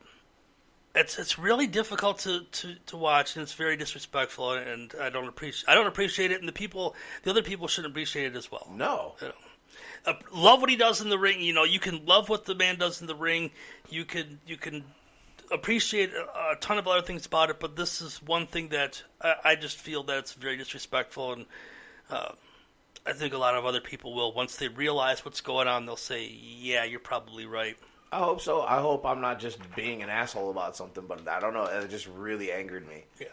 it's 0.95 1.17
it's 1.17 1.37
really 1.39 1.67
difficult 1.67 2.19
to, 2.19 2.41
to, 2.41 2.75
to 2.87 2.97
watch, 2.97 3.35
and 3.35 3.43
it's 3.43 3.53
very 3.53 3.77
disrespectful, 3.77 4.53
and 4.53 4.93
I 4.99 5.09
don't 5.09 5.27
appreciate 5.27 5.69
I 5.69 5.75
don't 5.75 5.87
appreciate 5.87 6.31
it, 6.31 6.39
and 6.39 6.47
the 6.47 6.53
people 6.53 6.95
the 7.23 7.31
other 7.31 7.43
people 7.43 7.67
shouldn't 7.67 7.91
appreciate 7.91 8.27
it 8.27 8.35
as 8.35 8.51
well. 8.51 8.67
No. 8.73 9.15
Uh, 10.05 10.13
love 10.33 10.61
what 10.61 10.69
he 10.69 10.75
does 10.77 11.01
in 11.01 11.09
the 11.09 11.19
ring. 11.19 11.41
You 11.41 11.53
know, 11.53 11.65
you 11.65 11.79
can 11.79 12.05
love 12.05 12.29
what 12.29 12.45
the 12.45 12.55
man 12.55 12.77
does 12.77 13.01
in 13.01 13.07
the 13.07 13.15
ring. 13.15 13.51
You 13.89 14.05
can 14.05 14.39
you 14.47 14.57
can 14.57 14.83
appreciate 15.51 16.11
a, 16.13 16.51
a 16.51 16.55
ton 16.59 16.77
of 16.77 16.87
other 16.87 17.01
things 17.01 17.25
about 17.25 17.49
it, 17.49 17.59
but 17.59 17.75
this 17.75 18.01
is 18.01 18.21
one 18.21 18.47
thing 18.47 18.69
that 18.69 19.03
I, 19.21 19.35
I 19.43 19.55
just 19.55 19.77
feel 19.77 20.03
that 20.03 20.17
it's 20.19 20.33
very 20.33 20.57
disrespectful, 20.57 21.33
and 21.33 21.45
uh, 22.09 22.31
I 23.05 23.13
think 23.13 23.33
a 23.33 23.37
lot 23.37 23.55
of 23.55 23.65
other 23.65 23.81
people 23.81 24.13
will. 24.13 24.33
Once 24.33 24.57
they 24.57 24.67
realize 24.67 25.23
what's 25.23 25.41
going 25.41 25.67
on, 25.67 25.85
they'll 25.85 25.95
say, 25.95 26.27
"Yeah, 26.27 26.83
you're 26.83 26.99
probably 26.99 27.45
right." 27.45 27.77
I 28.11 28.19
hope 28.19 28.41
so. 28.41 28.61
I 28.61 28.79
hope 28.79 29.05
I'm 29.05 29.19
not 29.19 29.39
just 29.39 29.59
being 29.75 30.01
an 30.01 30.09
asshole 30.09 30.49
about 30.49 30.77
something, 30.77 31.05
but 31.07 31.27
I 31.27 31.39
don't 31.39 31.53
know. 31.53 31.65
It 31.65 31.89
just 31.89 32.07
really 32.07 32.51
angered 32.51 32.87
me. 32.87 33.03
Yeah. 33.19 33.27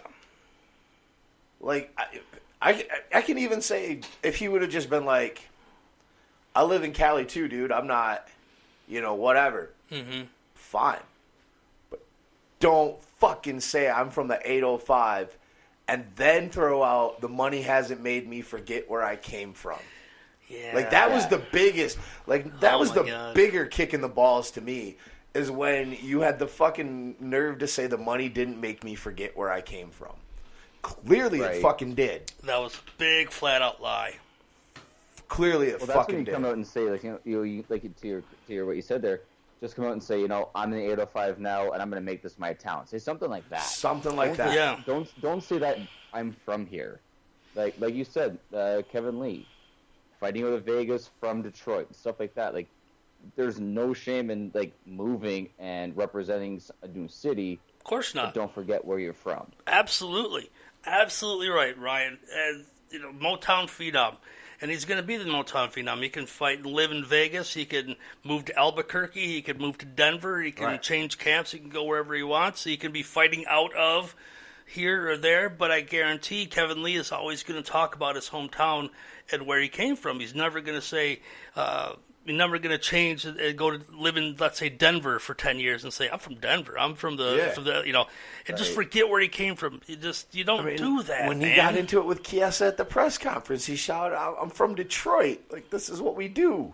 Like, 1.61 1.93
I, 1.97 2.21
I, 2.61 2.87
I 3.15 3.23
can 3.23 3.39
even 3.39 3.61
say 3.61 4.01
if 4.23 4.37
he 4.37 4.49
would 4.49 4.63
have 4.63 4.73
just 4.73 4.91
been 4.91 5.05
like, 5.05 5.49
I 6.57 6.65
live 6.65 6.83
in 6.83 6.93
Cali 6.93 7.25
too, 7.25 7.47
dude. 7.47 7.71
I'm 7.71 7.87
not, 7.87 8.27
you 8.89 9.01
know, 9.01 9.15
whatever. 9.15 9.71
Mm-hmm. 9.93 10.23
Fine. 10.55 11.01
But 12.65 12.69
don't 12.71 13.05
fucking 13.19 13.61
say 13.61 13.89
I'm 13.91 14.11
from 14.11 14.29
the 14.29 14.41
805 14.45 15.37
and 15.89 16.05
then 16.17 16.49
throw 16.51 16.83
out 16.83 17.21
the 17.21 17.29
money 17.29 17.63
hasn't 17.63 18.03
made 18.03 18.29
me 18.29 18.41
forget 18.41 18.89
where 18.89 19.03
I 19.03 19.17
came 19.17 19.53
from. 19.53 19.79
Yeah. 20.49 20.73
Like 20.75 20.91
that 20.91 21.11
was 21.11 21.27
the 21.29 21.43
biggest. 21.53 21.99
Like 22.27 22.61
that 22.61 22.75
Oh 22.75 22.79
was 22.79 22.93
the 22.93 23.03
God. 23.03 23.35
bigger 23.35 23.67
kick 23.67 23.95
in 23.95 24.01
the 24.01 24.09
balls 24.09 24.51
to 24.53 24.61
me. 24.61 24.97
Is 25.35 25.51
when 25.51 25.97
you 26.01 26.21
had 26.21 26.39
the 26.39 26.47
fucking 26.47 27.17
nerve 27.19 27.59
to 27.59 27.67
say 27.67 27.87
the 27.89 27.99
money 27.99 28.29
didn't 28.29 28.61
make 28.61 28.85
me 28.85 28.95
forget 28.95 29.37
where 29.37 29.51
I 29.51 29.61
came 29.61 29.91
from. 29.91 30.13
Clearly, 30.83 31.41
it 31.41 31.61
fucking 31.63 31.95
did. 31.95 32.31
That 32.45 32.61
was 32.61 32.75
a 32.77 32.99
big 32.99 33.31
flat 33.31 33.61
out 33.63 33.83
lie. 33.83 34.15
Clearly, 35.29 35.69
it 35.69 35.79
Well, 35.81 35.87
that's 35.87 35.97
when 35.97 35.97
fucking 36.05 36.19
you 36.21 36.25
did. 36.27 36.35
come 36.35 36.45
out 36.45 36.55
and 36.55 36.65
say, 36.67 36.83
like, 36.91 37.03
you 37.03 37.11
know, 37.11 37.19
you, 37.25 37.43
you 37.43 37.65
like 37.69 37.83
to 37.83 38.07
your 38.07 38.21
to 38.47 38.53
your 38.55 38.67
what 38.67 38.77
you 38.77 38.83
said 38.83 39.03
there. 39.03 39.23
Just 39.65 39.77
come 39.77 39.87
out 39.87 39.93
and 39.93 40.03
say, 40.03 40.21
you 40.21 40.29
know, 40.29 40.51
I'm 40.55 40.71
in 40.75 40.79
the 40.81 40.85
805 40.93 41.39
now, 41.39 41.71
and 41.71 41.81
I'm 41.81 41.89
going 41.89 42.03
to 42.03 42.05
make 42.05 42.23
this 42.23 42.39
my 42.39 42.53
town. 42.53 42.87
Say 42.87 42.99
something 42.99 43.31
like 43.31 43.49
that. 43.49 43.63
Something 43.63 44.15
like 44.15 44.37
Don't- 44.37 44.49
that. 44.49 44.55
Yeah. 44.55 44.79
Don't 44.85 45.09
don't 45.23 45.43
say 45.43 45.57
that 45.57 45.79
I'm 46.13 46.37
from 46.45 46.67
here. 46.67 47.01
Like 47.55 47.75
like 47.79 47.95
you 47.95 48.05
said, 48.05 48.37
uh, 48.55 48.83
Kevin 48.93 49.19
Lee, 49.19 49.49
fighting 50.21 50.43
out 50.45 50.53
of 50.53 50.65
Vegas 50.67 51.09
from 51.19 51.41
Detroit, 51.41 51.97
stuff 51.97 52.21
like 52.21 52.35
that. 52.35 52.53
Like, 52.53 52.69
there's 53.37 53.59
no 53.59 53.95
shame 53.95 54.29
in 54.31 54.51
like 54.53 54.75
moving 54.85 55.49
and 55.59 55.97
representing 55.97 56.61
a 56.83 56.89
new 56.89 57.09
city. 57.09 57.59
Of 57.79 57.85
course 57.85 58.13
But 58.13 58.23
not. 58.23 58.35
don't 58.35 58.53
forget 58.55 58.85
where 58.85 58.99
you're 58.99 59.15
from. 59.15 59.47
Absolutely, 59.67 60.51
absolutely 60.85 61.49
right, 61.49 61.79
Ryan. 61.79 62.19
And 62.37 62.67
you 62.91 62.99
know, 63.01 63.13
Motown 63.13 63.65
phenom, 63.65 64.17
and 64.65 64.71
he's 64.71 64.87
going 64.87 64.97
to 64.99 65.07
be 65.07 65.19
the 65.19 65.27
Motown 65.27 65.71
phenom. 65.71 66.03
He 66.03 66.09
can 66.09 66.25
fight 66.25 66.57
and 66.57 66.67
live 66.69 66.91
in 66.91 67.05
Vegas. 67.05 67.53
He 67.53 67.67
can 67.67 67.97
move 68.23 68.47
to 68.47 68.59
Albuquerque. 68.59 69.27
He 69.27 69.43
can 69.43 69.59
move 69.59 69.77
to 69.77 69.85
Denver. 69.85 70.41
He 70.41 70.53
can 70.53 70.65
Right. 70.65 70.83
change 70.83 71.19
camps. 71.19 71.53
He 71.53 71.59
can 71.59 71.69
go 71.69 71.85
wherever 71.85 72.15
he 72.15 72.23
wants. 72.23 72.65
He 72.65 72.79
can 72.79 72.91
be 72.91 73.03
fighting 73.03 73.45
out 73.47 73.75
of 73.75 74.17
here 74.65 75.11
or 75.11 75.19
there. 75.19 75.51
But 75.51 75.71
I 75.71 75.83
guarantee 75.83 76.47
Kevin 76.47 76.83
Lee 76.83 76.97
is 76.97 77.13
always 77.13 77.43
going 77.43 77.63
to 77.63 77.71
talk 77.71 77.95
about 77.95 78.17
his 78.17 78.31
hometown 78.31 78.89
and 79.31 79.47
where 79.47 79.61
he 79.61 79.69
came 79.69 79.97
from. 79.97 80.19
He's 80.19 80.35
never 80.35 80.63
going 80.63 80.81
to 80.81 80.87
say. 80.87 81.21
Uh, 81.55 81.97
He's 82.25 82.37
never 82.37 82.59
going 82.59 82.71
to 82.71 82.79
change 82.79 83.25
and 83.25 83.39
and 83.39 83.57
go 83.57 83.71
to 83.71 83.81
live 83.93 84.17
in, 84.17 84.37
let's 84.39 84.59
say, 84.59 84.69
Denver 84.69 85.19
for 85.19 85.35
ten 85.35 85.59
years 85.59 85.85
and 85.85 85.93
say, 85.93 86.09
"I'm 86.09 86.19
from 86.19 86.37
Denver. 86.37 86.79
I'm 86.79 86.95
from 86.95 87.17
the, 87.17 87.37
Yeah. 87.37 87.51
from 87.51 87.65
the 87.65 87.83
you 87.85 87.93
know," 87.93 88.07
and 88.49 88.57
just 88.57 88.73
forget 88.73 89.09
where 89.09 89.21
he 89.21 89.29
came 89.29 89.57
from. 89.57 89.81
You 89.87 89.97
just 89.97 90.35
you 90.35 90.45
don't 90.45 90.61
I 90.61 90.65
mean, 90.65 90.77
do 90.77 91.03
that. 91.03 91.29
When 91.29 91.39
man. 91.39 91.51
he 91.51 91.57
got 91.57 91.77
into 91.77 91.99
it 91.99 92.07
with 92.07 92.23
Chiesa 92.23 92.67
at 92.67 92.77
the 92.77 92.85
press 92.85 93.19
conference, 93.19 93.67
he 93.67 93.77
shouted, 93.77 94.17
"I'm 94.17 94.35
I'm 94.41 94.51
from 94.51 94.75
Detroit. 94.75 95.41
Like 95.51 95.71
this 95.71 95.89
is 95.89 96.01
what 96.01 96.17
we 96.17 96.29
do." 96.29 96.73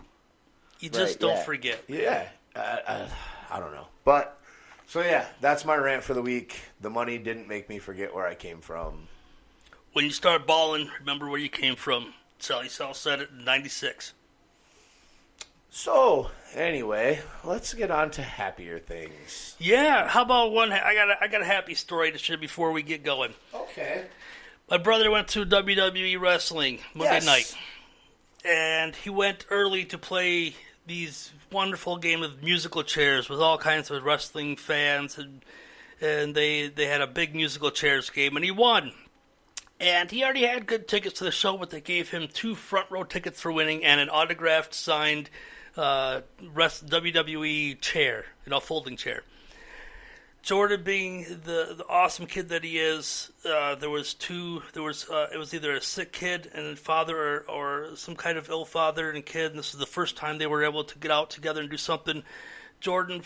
you 0.81 0.89
just 0.89 1.19
don't 1.19 1.35
yeah. 1.37 1.43
forget. 1.43 1.83
Yeah, 1.87 2.27
uh, 2.55 2.77
uh, 2.87 3.07
I 3.49 3.59
don't 3.59 3.73
know, 3.73 3.87
but 4.03 4.39
so 4.87 5.01
yeah, 5.01 5.27
that's 5.39 5.63
my 5.63 5.75
rant 5.75 6.03
for 6.03 6.13
the 6.13 6.21
week. 6.21 6.59
The 6.81 6.89
money 6.89 7.17
didn't 7.17 7.47
make 7.47 7.69
me 7.69 7.79
forget 7.79 8.13
where 8.13 8.27
I 8.27 8.35
came 8.35 8.61
from. 8.61 9.07
When 9.93 10.05
you 10.05 10.11
start 10.11 10.47
balling, 10.47 10.89
remember 10.99 11.29
where 11.29 11.39
you 11.39 11.49
came 11.49 11.75
from. 11.75 12.13
Sally 12.39 12.67
Sal 12.69 12.93
said 12.93 13.19
it 13.21 13.29
in 13.29 13.45
'96. 13.45 14.13
So 15.73 16.29
anyway, 16.53 17.21
let's 17.45 17.73
get 17.73 17.89
on 17.91 18.11
to 18.11 18.21
happier 18.21 18.77
things. 18.77 19.55
Yeah, 19.57 20.05
how 20.07 20.23
about 20.23 20.51
one? 20.51 20.71
I 20.73 20.93
got 20.93 21.09
a, 21.09 21.23
I 21.23 21.27
got 21.27 21.41
a 21.41 21.45
happy 21.45 21.75
story 21.75 22.11
to 22.11 22.17
share 22.17 22.37
before 22.37 22.73
we 22.73 22.83
get 22.83 23.03
going. 23.03 23.33
Okay. 23.55 24.03
My 24.69 24.77
brother 24.77 25.09
went 25.09 25.29
to 25.29 25.45
WWE 25.45 26.19
wrestling 26.19 26.79
Monday 26.93 27.13
Yes. 27.13 27.25
night, 27.25 27.55
and 28.45 28.95
he 28.95 29.09
went 29.09 29.45
early 29.49 29.85
to 29.85 29.97
play 29.97 30.55
these 30.87 31.31
wonderful 31.51 31.95
game 31.97 32.21
of 32.21 32.43
musical 32.43 32.83
chairs 32.83 33.29
with 33.29 33.39
all 33.39 33.57
kinds 33.57 33.89
of 33.89 34.03
wrestling 34.03 34.57
fans, 34.57 35.17
and 35.17 35.41
and 36.01 36.35
they 36.35 36.67
they 36.67 36.87
had 36.87 36.99
a 36.99 37.07
big 37.07 37.33
musical 37.33 37.71
chairs 37.71 38.09
game, 38.09 38.35
and 38.35 38.43
he 38.43 38.51
won. 38.51 38.91
And 39.79 40.11
he 40.11 40.21
already 40.23 40.43
had 40.43 40.67
good 40.67 40.87
tickets 40.87 41.17
to 41.19 41.23
the 41.23 41.31
show, 41.31 41.57
but 41.57 41.69
they 41.71 41.81
gave 41.81 42.11
him 42.11 42.27
two 42.31 42.55
front 42.55 42.91
row 42.91 43.03
tickets 43.03 43.39
for 43.41 43.51
winning 43.53 43.83
and 43.85 43.99
an 44.01 44.09
autographed, 44.09 44.73
signed 44.75 45.29
uh, 45.77 46.21
rest, 46.53 46.85
WWE 46.87 47.79
chair, 47.81 48.25
you 48.45 48.49
know, 48.49 48.59
folding 48.59 48.97
chair. 48.97 49.23
Jordan 50.43 50.81
being 50.83 51.23
the, 51.23 51.75
the 51.77 51.85
awesome 51.87 52.25
kid 52.25 52.49
that 52.49 52.63
he 52.63 52.79
is, 52.79 53.31
uh, 53.47 53.75
there 53.75 53.91
was 53.91 54.15
two. 54.15 54.63
There 54.73 54.81
was 54.81 55.07
uh, 55.07 55.27
it 55.31 55.37
was 55.37 55.53
either 55.53 55.75
a 55.75 55.81
sick 55.81 56.11
kid 56.11 56.49
and 56.53 56.79
father, 56.79 57.15
or, 57.15 57.45
or 57.47 57.95
some 57.95 58.15
kind 58.15 58.39
of 58.39 58.49
ill 58.49 58.65
father 58.65 59.11
and 59.11 59.23
kid. 59.23 59.51
And 59.51 59.59
this 59.59 59.73
is 59.73 59.79
the 59.79 59.85
first 59.85 60.17
time 60.17 60.39
they 60.39 60.47
were 60.47 60.63
able 60.63 60.83
to 60.83 60.97
get 60.97 61.11
out 61.11 61.29
together 61.29 61.61
and 61.61 61.69
do 61.69 61.77
something. 61.77 62.23
Jordan 62.79 63.21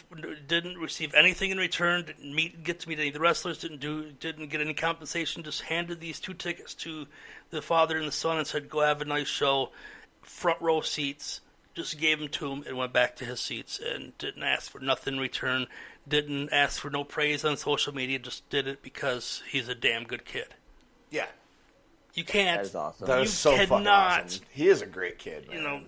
didn't 0.46 0.78
receive 0.78 1.14
anything 1.14 1.52
in 1.52 1.58
return. 1.58 2.04
Didn't 2.04 2.36
meet, 2.36 2.62
get 2.66 2.82
to 2.82 2.90
meet 2.90 3.00
any 3.00 3.08
of 3.08 3.14
the 3.14 3.22
wrestlers. 3.22 3.60
Didn't 3.60 3.80
do, 3.80 4.12
didn't 4.12 4.50
get 4.50 4.60
any 4.60 4.74
compensation. 4.74 5.44
Just 5.44 5.62
handed 5.62 6.02
these 6.02 6.20
two 6.20 6.34
tickets 6.34 6.74
to 6.76 7.08
the 7.50 7.62
father 7.62 7.98
and 7.98 8.06
the 8.06 8.12
son 8.12 8.38
and 8.38 8.46
said, 8.46 8.70
"Go 8.70 8.82
have 8.82 9.02
a 9.02 9.06
nice 9.06 9.28
show, 9.28 9.72
front 10.22 10.62
row 10.62 10.82
seats." 10.82 11.40
Just 11.76 12.00
gave 12.00 12.20
them 12.20 12.30
to 12.30 12.52
him 12.52 12.64
and 12.66 12.78
went 12.78 12.94
back 12.94 13.16
to 13.18 13.26
his 13.26 13.40
seats 13.42 13.80
and 13.86 14.18
didn't 14.18 14.44
ask 14.44 14.72
for 14.72 14.80
nothing 14.80 15.16
in 15.16 15.20
return. 15.20 15.68
Didn't 16.08 16.50
ask 16.54 16.80
for 16.80 16.90
no 16.90 17.04
praise 17.04 17.44
on 17.44 17.58
social 17.58 17.94
media. 17.94 18.18
Just 18.18 18.50
did 18.50 18.68
it 18.68 18.82
because 18.82 19.44
he's 19.50 19.68
a 19.68 19.76
damn 19.76 20.06
good 20.06 20.24
kid. 20.26 20.48
Yeah, 21.10 21.26
You 22.14 22.24
can't. 22.24 22.62
That 22.62 22.66
is 22.68 22.76
awesome. 22.76 23.08
that 23.08 23.18
You 23.18 23.24
is 23.24 23.34
so 23.34 23.52
fucking 23.52 23.68
cannot- 23.68 24.24
awesome. 24.26 24.46
He 24.52 24.68
is 24.70 24.82
a 24.82 24.86
great 24.86 25.18
kid. 25.20 25.48
Man. 25.50 25.58
you 25.58 25.64
know, 25.64 25.82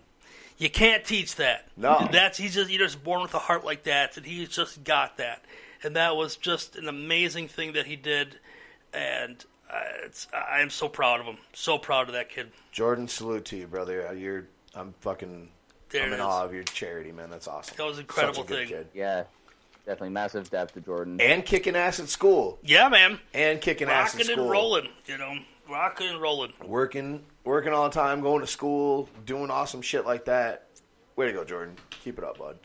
you 0.58 0.70
can't 0.70 1.06
teach 1.06 1.36
that. 1.36 1.68
No. 1.78 2.08
that's 2.12 2.38
he's 2.38 2.54
just 2.56 2.70
you're 2.70 2.84
just 2.86 3.04
born 3.04 3.22
with 3.22 3.34
a 3.34 3.40
heart 3.40 3.64
like 3.64 3.84
that, 3.84 4.18
and 4.18 4.26
he's 4.26 4.50
just 4.50 4.84
got 4.84 5.18
that, 5.18 5.44
and 5.84 5.96
that 5.96 6.16
was 6.18 6.36
just 6.36 6.76
an 6.76 6.88
amazing 6.90 7.48
thing 7.48 7.74
that 7.74 7.86
he 7.86 7.96
did, 7.96 8.40
and 8.94 9.44
uh, 9.70 9.80
it's 10.06 10.28
I 10.34 10.60
am 10.62 10.70
so 10.70 10.90
proud 10.90 11.20
of 11.20 11.26
him, 11.28 11.38
so 11.54 11.78
proud 11.78 12.08
of 12.08 12.14
that 12.14 12.30
kid. 12.30 12.52
Jordan, 12.72 13.08
salute 13.08 13.46
to 13.46 13.58
you, 13.58 13.68
brother. 13.68 14.08
Uh, 14.08 14.14
You're, 14.14 14.46
I'm 14.74 14.94
fucking, 15.02 15.50
There 15.90 16.04
I'm 16.04 16.10
in 16.14 16.20
is. 16.20 16.26
awe 16.26 16.44
of 16.44 16.54
your 16.54 16.64
charity, 16.64 17.12
man. 17.12 17.30
That's 17.30 17.48
awesome. 17.48 17.76
That 17.78 17.86
was 17.86 17.98
an 17.98 18.02
incredible 18.02 18.36
Such 18.36 18.46
a 18.46 18.48
good 18.48 18.58
thing. 18.60 18.68
kid. 18.68 18.88
Yeah, 18.94 19.24
definitely 19.86 20.10
massive 20.10 20.50
depth 20.50 20.74
to 20.74 20.82
Jordan. 20.82 21.20
And 21.22 21.46
kicking 21.46 21.76
ass 21.76 22.00
at 22.00 22.10
school. 22.10 22.60
Yeah, 22.64 22.90
man, 22.90 23.20
And 23.34 23.62
kicking 23.62 23.88
ass 23.90 24.14
at 24.14 24.20
rocking 24.20 24.34
school. 24.34 24.44
and 24.44 24.52
rolling, 24.52 24.90
you 25.06 25.18
know, 25.18 25.38
rocking 25.70 26.10
and 26.10 26.22
rolling. 26.22 26.54
Working, 26.66 27.24
working 27.46 27.72
all 27.74 27.88
the 27.90 27.94
time, 27.96 28.22
going 28.22 28.42
to 28.42 28.48
school, 28.48 29.08
doing 29.26 29.50
awesome 29.50 29.82
shit 29.82 30.06
like 30.06 30.26
that. 30.26 30.64
Way 31.16 31.28
to 31.28 31.34
go, 31.34 31.44
Jordan. 31.44 31.76
Keep 31.90 32.18
it 32.20 32.24
up, 32.24 32.38
bud. 32.38 32.58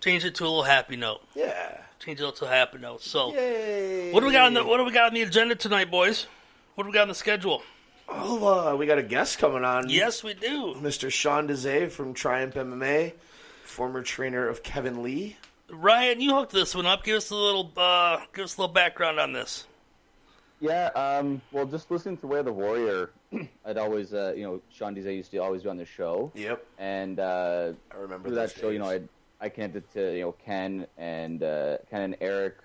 Change 0.00 0.24
it 0.24 0.34
to 0.36 0.44
a 0.44 0.46
little 0.46 0.62
happy 0.64 0.96
note. 0.96 1.20
Yeah. 1.34 1.78
Change 1.98 2.20
it 2.20 2.36
to 2.36 2.44
a 2.44 2.48
happy 2.48 2.78
note. 2.78 3.02
So, 3.02 3.32
Yay. 3.34 4.12
what 4.12 4.20
do 4.20 4.26
we 4.26 4.32
got 4.32 4.46
on 4.46 4.54
the 4.54 4.64
what 4.64 4.76
do 4.76 4.84
we 4.84 4.92
got 4.92 5.06
on 5.08 5.14
the 5.14 5.22
agenda 5.22 5.54
tonight, 5.56 5.90
boys? 5.90 6.26
What 6.76 6.84
do 6.84 6.90
we 6.90 6.94
got 6.94 7.02
on 7.02 7.08
the 7.08 7.14
schedule? 7.14 7.62
Oh, 8.08 8.72
uh, 8.72 8.76
we 8.76 8.86
got 8.86 8.98
a 8.98 9.02
guest 9.02 9.38
coming 9.38 9.64
on. 9.64 9.90
Yes, 9.90 10.24
we 10.24 10.34
do. 10.34 10.74
Mr. 10.78 11.10
Sean 11.12 11.46
Dezay 11.48 11.90
from 11.90 12.14
Triumph 12.14 12.54
MMA, 12.54 13.12
former 13.64 14.02
trainer 14.02 14.48
of 14.48 14.62
Kevin 14.62 15.02
Lee. 15.02 15.36
Ryan, 15.70 16.20
you 16.20 16.34
hooked 16.34 16.52
this 16.52 16.74
one 16.74 16.86
up. 16.86 17.04
Give 17.04 17.16
us 17.16 17.30
a 17.30 17.34
little 17.36 17.70
uh, 17.76 18.20
give 18.34 18.44
us 18.46 18.56
a 18.56 18.62
little 18.62 18.72
background 18.72 19.20
on 19.20 19.32
this. 19.34 19.66
Yeah, 20.60 20.86
um, 20.96 21.40
well, 21.52 21.66
just 21.66 21.90
listening 21.90 22.16
to 22.18 22.26
Way 22.26 22.40
of 22.40 22.46
the 22.46 22.52
Warrior, 22.52 23.10
I'd 23.64 23.78
always, 23.78 24.12
uh, 24.12 24.32
you 24.36 24.42
know, 24.42 24.60
Sean 24.72 24.92
Diaz 24.94 25.06
used 25.06 25.30
to 25.30 25.38
always 25.38 25.62
be 25.62 25.68
on 25.68 25.76
the 25.76 25.84
show, 25.84 26.32
Yep. 26.34 26.66
and 26.78 27.20
uh, 27.20 27.72
I 27.92 27.96
remember 27.96 28.28
through 28.28 28.36
that 28.36 28.54
those 28.54 28.60
show, 28.60 28.70
you 28.70 28.78
know. 28.80 28.88
I 28.90 29.00
I 29.40 29.50
connected 29.50 29.84
to 29.92 30.14
you 30.16 30.22
know 30.22 30.32
Ken 30.32 30.86
and 30.96 31.42
uh, 31.42 31.76
Ken 31.90 32.00
and 32.02 32.16
Eric 32.22 32.56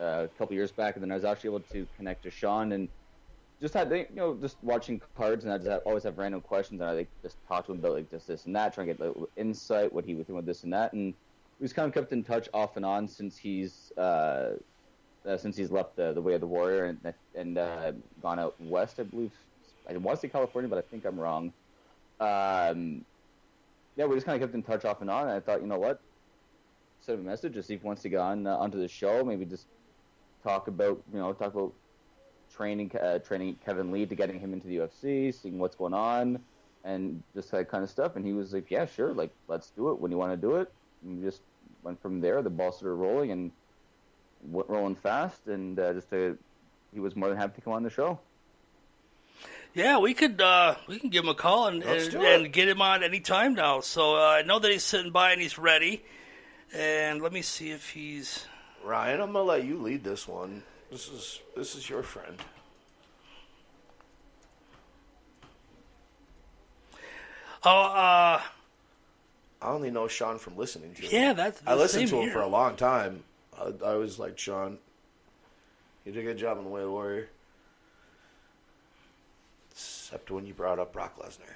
uh, 0.00 0.24
a 0.24 0.28
couple 0.38 0.54
years 0.56 0.72
back, 0.72 0.96
and 0.96 1.02
then 1.04 1.12
I 1.12 1.14
was 1.14 1.24
actually 1.24 1.50
able 1.50 1.60
to 1.72 1.86
connect 1.98 2.22
to 2.24 2.30
Sean 2.30 2.72
and 2.72 2.88
just 3.60 3.74
had 3.74 3.90
you 3.90 4.06
know 4.14 4.34
just 4.34 4.56
watching 4.62 5.00
cards, 5.16 5.44
and 5.44 5.52
I 5.52 5.58
just 5.58 5.82
always 5.86 6.02
have 6.04 6.18
random 6.18 6.40
questions, 6.40 6.80
and 6.80 6.88
I 6.88 6.92
like 6.92 7.08
just 7.22 7.36
talk 7.48 7.66
to 7.66 7.72
him 7.72 7.78
about 7.78 7.92
like 7.92 8.10
just 8.10 8.26
this 8.26 8.46
and 8.46 8.54
that, 8.56 8.74
trying 8.74 8.88
to 8.88 8.94
get 8.94 9.00
like, 9.00 9.28
insight, 9.36 9.92
what 9.92 10.04
he 10.04 10.14
was 10.14 10.26
doing 10.26 10.36
with 10.36 10.46
this 10.46 10.64
and 10.64 10.72
that, 10.72 10.92
and 10.92 11.14
we've 11.60 11.74
kind 11.74 11.88
of 11.88 11.94
kept 11.94 12.12
in 12.12 12.22
touch 12.22 12.48
off 12.52 12.76
and 12.76 12.84
on 12.84 13.08
since 13.08 13.36
he's. 13.36 13.92
Uh, 13.96 14.56
uh, 15.26 15.36
since 15.36 15.56
he's 15.56 15.72
left 15.72 15.96
the, 15.96 16.12
the 16.12 16.20
way 16.20 16.34
of 16.34 16.40
the 16.40 16.46
warrior 16.46 16.84
and 16.84 17.14
and 17.34 17.58
uh, 17.58 17.90
gone 18.22 18.38
out 18.38 18.54
west, 18.60 19.00
I 19.00 19.02
believe. 19.02 19.32
I 19.88 19.96
want 19.96 20.18
to 20.18 20.20
say 20.20 20.28
California, 20.28 20.68
but 20.68 20.78
I 20.78 20.82
think 20.82 21.04
I'm 21.04 21.18
wrong. 21.18 21.52
Um, 22.20 23.04
yeah, 23.96 24.04
we 24.04 24.14
just 24.14 24.26
kind 24.26 24.40
of 24.40 24.46
kept 24.46 24.54
in 24.54 24.62
touch 24.62 24.84
off 24.84 25.00
and 25.00 25.10
on. 25.10 25.22
And 25.22 25.32
I 25.32 25.40
thought, 25.40 25.60
you 25.60 25.66
know 25.66 25.78
what, 25.78 26.00
send 27.00 27.18
him 27.18 27.26
a 27.26 27.30
message 27.30 27.54
to 27.54 27.62
see 27.62 27.74
if 27.74 27.80
he 27.80 27.86
wants 27.86 28.02
to 28.02 28.08
get 28.08 28.20
on 28.20 28.46
uh, 28.46 28.56
onto 28.56 28.78
the 28.78 28.88
show. 28.88 29.24
Maybe 29.24 29.44
just 29.44 29.66
talk 30.42 30.68
about 30.68 31.02
you 31.12 31.18
know 31.18 31.32
talk 31.32 31.54
about 31.54 31.72
training 32.56 32.90
uh, 33.00 33.18
training 33.20 33.58
Kevin 33.64 33.92
Lee 33.92 34.06
to 34.06 34.14
getting 34.14 34.40
him 34.40 34.52
into 34.52 34.66
the 34.66 34.76
UFC, 34.78 35.34
seeing 35.34 35.58
what's 35.58 35.76
going 35.76 35.94
on, 35.94 36.40
and 36.84 37.22
just 37.34 37.50
that 37.50 37.68
kind 37.68 37.84
of 37.84 37.90
stuff. 37.90 38.16
And 38.16 38.24
he 38.24 38.32
was 38.32 38.52
like, 38.52 38.70
"Yeah, 38.70 38.86
sure, 38.86 39.12
like 39.12 39.30
let's 39.48 39.70
do 39.70 39.90
it 39.90 40.00
when 40.00 40.10
you 40.10 40.18
want 40.18 40.32
to 40.32 40.36
do 40.36 40.56
it." 40.56 40.72
And 41.04 41.18
we 41.18 41.24
just 41.24 41.42
went 41.82 42.00
from 42.00 42.20
there. 42.20 42.42
The 42.42 42.50
ball 42.50 42.72
started 42.72 42.94
rolling 42.94 43.30
and 43.30 43.50
went 44.42 44.68
rolling 44.68 44.96
fast, 44.96 45.46
and 45.46 45.78
uh, 45.78 45.92
just 45.92 46.12
uh 46.12 46.32
he 46.92 47.00
was 47.00 47.14
more 47.14 47.28
than 47.28 47.38
happy 47.38 47.56
to 47.56 47.60
come 47.60 47.74
on 47.74 47.82
the 47.82 47.90
show. 47.90 48.18
Yeah, 49.74 49.98
we 49.98 50.14
could 50.14 50.40
uh, 50.40 50.76
we 50.86 50.98
can 50.98 51.10
give 51.10 51.24
him 51.24 51.30
a 51.30 51.34
call 51.34 51.66
and 51.68 51.82
and, 51.82 52.14
and 52.14 52.52
get 52.52 52.68
him 52.68 52.80
on 52.80 53.02
any 53.02 53.20
time 53.20 53.54
now. 53.54 53.80
So 53.80 54.16
uh, 54.16 54.38
I 54.38 54.42
know 54.42 54.58
that 54.58 54.70
he's 54.70 54.82
sitting 54.82 55.12
by 55.12 55.32
and 55.32 55.40
he's 55.40 55.58
ready. 55.58 56.02
And 56.74 57.22
let 57.22 57.32
me 57.32 57.42
see 57.42 57.70
if 57.70 57.90
he's. 57.90 58.46
Ryan, 58.82 59.20
I'm 59.20 59.32
gonna 59.32 59.44
let 59.44 59.64
you 59.64 59.78
lead 59.78 60.02
this 60.02 60.26
one. 60.26 60.62
This 60.90 61.08
is 61.08 61.40
this 61.56 61.74
is 61.74 61.88
your 61.88 62.02
friend. 62.02 62.36
Oh, 67.64 67.70
uh, 67.70 68.40
I 68.40 68.42
only 69.62 69.90
know 69.90 70.06
Sean 70.06 70.38
from 70.38 70.56
listening 70.56 70.94
to 70.94 71.02
him. 71.02 71.08
yeah, 71.10 71.32
that's. 71.32 71.60
I 71.66 71.74
listened 71.74 72.08
to 72.08 72.16
him 72.16 72.22
here. 72.24 72.32
for 72.32 72.40
a 72.40 72.46
long 72.46 72.76
time. 72.76 73.24
I, 73.58 73.72
I 73.84 73.94
was 73.94 74.18
like, 74.18 74.38
Sean, 74.38 74.78
you 76.04 76.12
did 76.12 76.20
a 76.20 76.22
good 76.24 76.38
job 76.38 76.58
on 76.58 76.64
the 76.64 76.70
Way 76.70 76.82
of 76.82 76.86
the 76.86 76.92
Warrior. 76.92 77.28
Except 79.72 80.30
when 80.30 80.46
you 80.46 80.54
brought 80.54 80.78
up 80.78 80.92
Brock 80.92 81.18
Lesnar. 81.18 81.52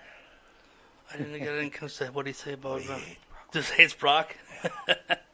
I 1.12 1.18
didn't 1.18 1.38
get 1.38 1.54
any 1.56 1.70
consent. 1.70 2.14
What 2.14 2.24
did 2.24 2.30
he 2.34 2.34
say 2.40 2.54
about? 2.54 2.82
Oh, 2.88 2.94
Uh, 2.94 2.96
yeah. 2.98 3.14
just 3.52 3.70
hates 3.72 3.94
Brock. 3.94 4.34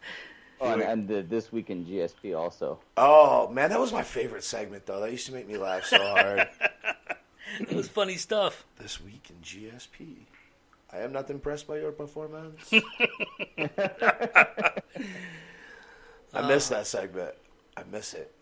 Oh, 0.60 0.72
and, 0.72 0.82
and 0.82 1.08
the, 1.08 1.22
this 1.22 1.52
week 1.52 1.70
in 1.70 1.84
GSP 1.84 2.36
also. 2.36 2.78
Oh 2.96 3.48
man, 3.48 3.70
that 3.70 3.80
was 3.80 3.92
my 3.92 4.02
favorite 4.02 4.44
segment 4.44 4.86
though. 4.86 5.00
That 5.00 5.10
used 5.10 5.26
to 5.26 5.32
make 5.32 5.46
me 5.46 5.58
laugh 5.58 5.84
so 5.84 5.98
hard. 5.98 6.48
it 7.60 7.72
was 7.72 7.88
funny 7.88 8.16
stuff. 8.16 8.64
this 8.78 9.00
week 9.00 9.30
in 9.30 9.36
GSP. 9.42 10.16
I 10.92 10.98
am 11.00 11.12
not 11.12 11.28
impressed 11.30 11.66
by 11.66 11.78
your 11.78 11.92
performance. 11.92 12.70
I 16.32 16.46
miss 16.46 16.68
that 16.68 16.86
segment. 16.86 17.34
I 17.76 17.82
miss 17.90 18.14
it. 18.14 18.32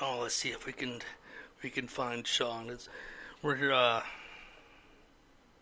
Oh, 0.00 0.20
let's 0.22 0.34
see 0.34 0.50
if 0.50 0.66
we 0.66 0.72
can 0.72 1.00
we 1.62 1.70
can 1.70 1.88
find 1.88 2.26
Sean. 2.26 2.70
It's 2.70 2.88
we're 3.42 3.72
uh, 3.72 4.02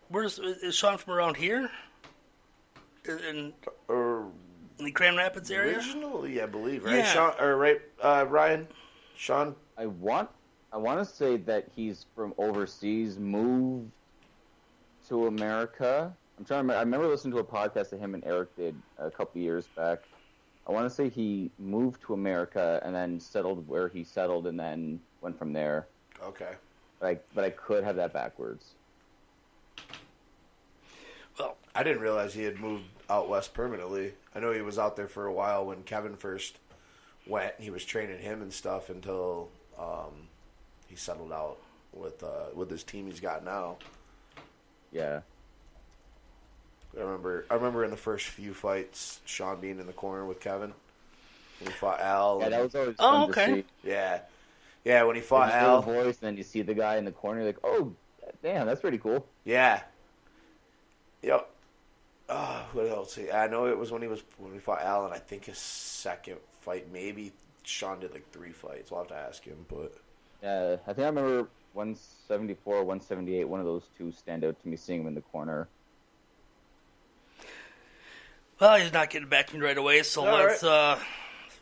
where's 0.09 0.37
is 0.39 0.75
Sean 0.75 0.97
from 0.97 1.13
around 1.13 1.37
here? 1.37 1.69
In, 3.07 3.53
Or 3.87 4.10
in 4.81 4.85
the 4.85 4.91
Grand 4.91 5.15
Rapids 5.15 5.51
area? 5.51 5.77
originally, 5.77 6.41
I 6.41 6.47
believe, 6.47 6.83
right? 6.83 6.97
Yeah. 6.97 7.13
Sean 7.13 7.33
or 7.39 7.55
right, 7.55 7.81
uh, 8.01 8.25
Ryan, 8.27 8.67
Sean. 9.15 9.55
I 9.77 9.85
want 9.85 10.29
I 10.73 10.77
want 10.77 10.99
to 10.99 11.05
say 11.05 11.37
that 11.37 11.67
he's 11.75 12.05
from 12.15 12.33
overseas, 12.37 13.19
moved 13.19 13.91
to 15.07 15.27
America. 15.27 16.13
I'm 16.37 16.45
trying 16.45 16.57
to 16.59 16.61
remember. 16.61 16.79
I 16.79 16.81
remember 16.81 17.07
listening 17.07 17.33
to 17.33 17.39
a 17.39 17.43
podcast 17.43 17.91
that 17.91 17.99
him 17.99 18.15
and 18.15 18.23
Eric 18.25 18.55
did 18.55 18.75
a 18.97 19.11
couple 19.11 19.39
years 19.39 19.67
back. 19.75 19.99
I 20.67 20.71
want 20.71 20.87
to 20.87 20.89
say 20.89 21.09
he 21.09 21.51
moved 21.59 22.01
to 22.03 22.13
America 22.13 22.79
and 22.83 22.93
then 22.93 23.19
settled 23.19 23.67
where 23.67 23.87
he 23.87 24.03
settled 24.03 24.47
and 24.47 24.59
then 24.59 24.99
went 25.21 25.37
from 25.37 25.53
there. 25.53 25.87
Okay. 26.23 26.51
But 26.99 27.07
I, 27.07 27.19
but 27.33 27.43
I 27.43 27.49
could 27.49 27.83
have 27.83 27.95
that 27.95 28.13
backwards. 28.13 28.73
Well, 31.39 31.57
I 31.73 31.83
didn't 31.83 32.01
realize 32.01 32.33
he 32.33 32.43
had 32.43 32.59
moved 32.59 32.83
out 33.09 33.27
west 33.27 33.53
permanently. 33.53 34.13
I 34.35 34.39
know 34.39 34.51
he 34.51 34.61
was 34.61 34.79
out 34.79 34.95
there 34.95 35.07
for 35.07 35.25
a 35.25 35.33
while 35.33 35.65
when 35.65 35.83
Kevin 35.83 36.15
first 36.15 36.57
went. 37.27 37.53
He 37.59 37.69
was 37.69 37.83
training 37.83 38.19
him 38.19 38.41
and 38.41 38.51
stuff 38.53 38.89
until 38.89 39.49
um, 39.77 40.27
he 40.87 40.95
settled 40.95 41.31
out 41.31 41.57
with 41.93 42.23
uh, 42.23 42.45
with 42.53 42.69
his 42.69 42.83
team 42.83 43.07
he's 43.07 43.19
got 43.19 43.43
now. 43.43 43.77
Yeah. 44.91 45.21
I 46.97 47.01
remember. 47.01 47.45
I 47.49 47.55
remember 47.55 47.83
in 47.85 47.91
the 47.91 47.97
first 47.97 48.27
few 48.27 48.53
fights, 48.53 49.19
Sean 49.25 49.59
being 49.61 49.79
in 49.79 49.87
the 49.87 49.93
corner 49.93 50.25
with 50.25 50.39
Kevin 50.41 50.73
when 51.59 51.67
he 51.71 51.73
fought 51.77 52.01
Al. 52.01 52.37
Yeah, 52.39 52.45
and- 52.45 52.53
that 52.53 52.61
was 52.63 52.75
always 52.75 52.95
Oh, 52.99 53.11
fun 53.11 53.29
okay. 53.29 53.45
to 53.47 53.55
see. 53.61 53.65
yeah, 53.83 54.19
yeah. 54.83 55.03
When 55.03 55.15
he 55.15 55.21
fought 55.21 55.49
hear 55.51 55.59
Al, 55.59 55.81
voice, 55.81 56.05
and 56.05 56.15
then 56.21 56.37
you 56.37 56.43
see 56.43 56.61
the 56.61 56.73
guy 56.73 56.97
in 56.97 57.05
the 57.05 57.11
corner. 57.11 57.45
Like, 57.45 57.59
oh, 57.63 57.93
damn, 58.43 58.65
that's 58.67 58.81
pretty 58.81 58.97
cool. 58.97 59.25
yeah, 59.45 59.81
yep. 61.21 61.49
Oh, 62.33 62.65
what 62.71 62.87
else? 62.87 63.19
I 63.33 63.47
know 63.47 63.65
it 63.67 63.77
was 63.77 63.91
when 63.91 64.01
he 64.01 64.07
was 64.07 64.23
when 64.37 64.53
we 64.53 64.59
fought 64.59 64.81
Al, 64.81 65.03
and 65.05 65.13
I 65.13 65.17
think 65.17 65.45
his 65.45 65.57
second 65.57 66.37
fight, 66.61 66.87
maybe 66.91 67.33
Sean 67.63 67.99
did 67.99 68.13
like 68.13 68.31
three 68.31 68.51
fights. 68.53 68.89
We'll 68.89 69.01
have 69.01 69.09
to 69.09 69.15
ask 69.15 69.43
him, 69.43 69.65
but 69.67 69.93
Yeah, 70.41 70.77
I 70.87 70.93
think 70.93 70.99
I 70.99 71.09
remember 71.09 71.49
174, 71.73 72.75
178. 72.85 73.43
One 73.43 73.59
of 73.59 73.65
those 73.65 73.83
two 73.97 74.11
stand 74.13 74.45
out 74.45 74.61
to 74.61 74.67
me. 74.69 74.77
Seeing 74.77 75.01
him 75.01 75.07
in 75.07 75.15
the 75.15 75.21
corner. 75.21 75.67
well, 78.61 78.77
he's 78.79 78.93
not 78.93 79.09
getting 79.09 79.27
back 79.27 79.47
to 79.47 79.57
me 79.57 79.65
right 79.65 79.77
away, 79.77 80.01
so 80.03 80.25
All 80.25 80.33
let's 80.33 80.63
uh, 80.63 80.97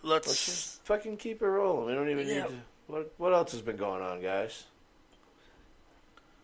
let's. 0.04 0.28
let's 0.28 0.46
just 0.46 0.86
fucking 0.86 1.18
keep 1.18 1.42
it 1.42 1.48
rolling. 1.48 1.88
We 1.88 1.94
don't 1.96 2.10
even 2.10 2.28
Yeah. 2.28 2.44
need 2.44 2.50
to. 2.50 2.54
What 2.88 3.14
What 3.18 3.34
else 3.34 3.54
has 3.54 3.62
been 3.62 3.78
going 3.78 4.04
on, 4.04 4.22
guys? 4.22 4.66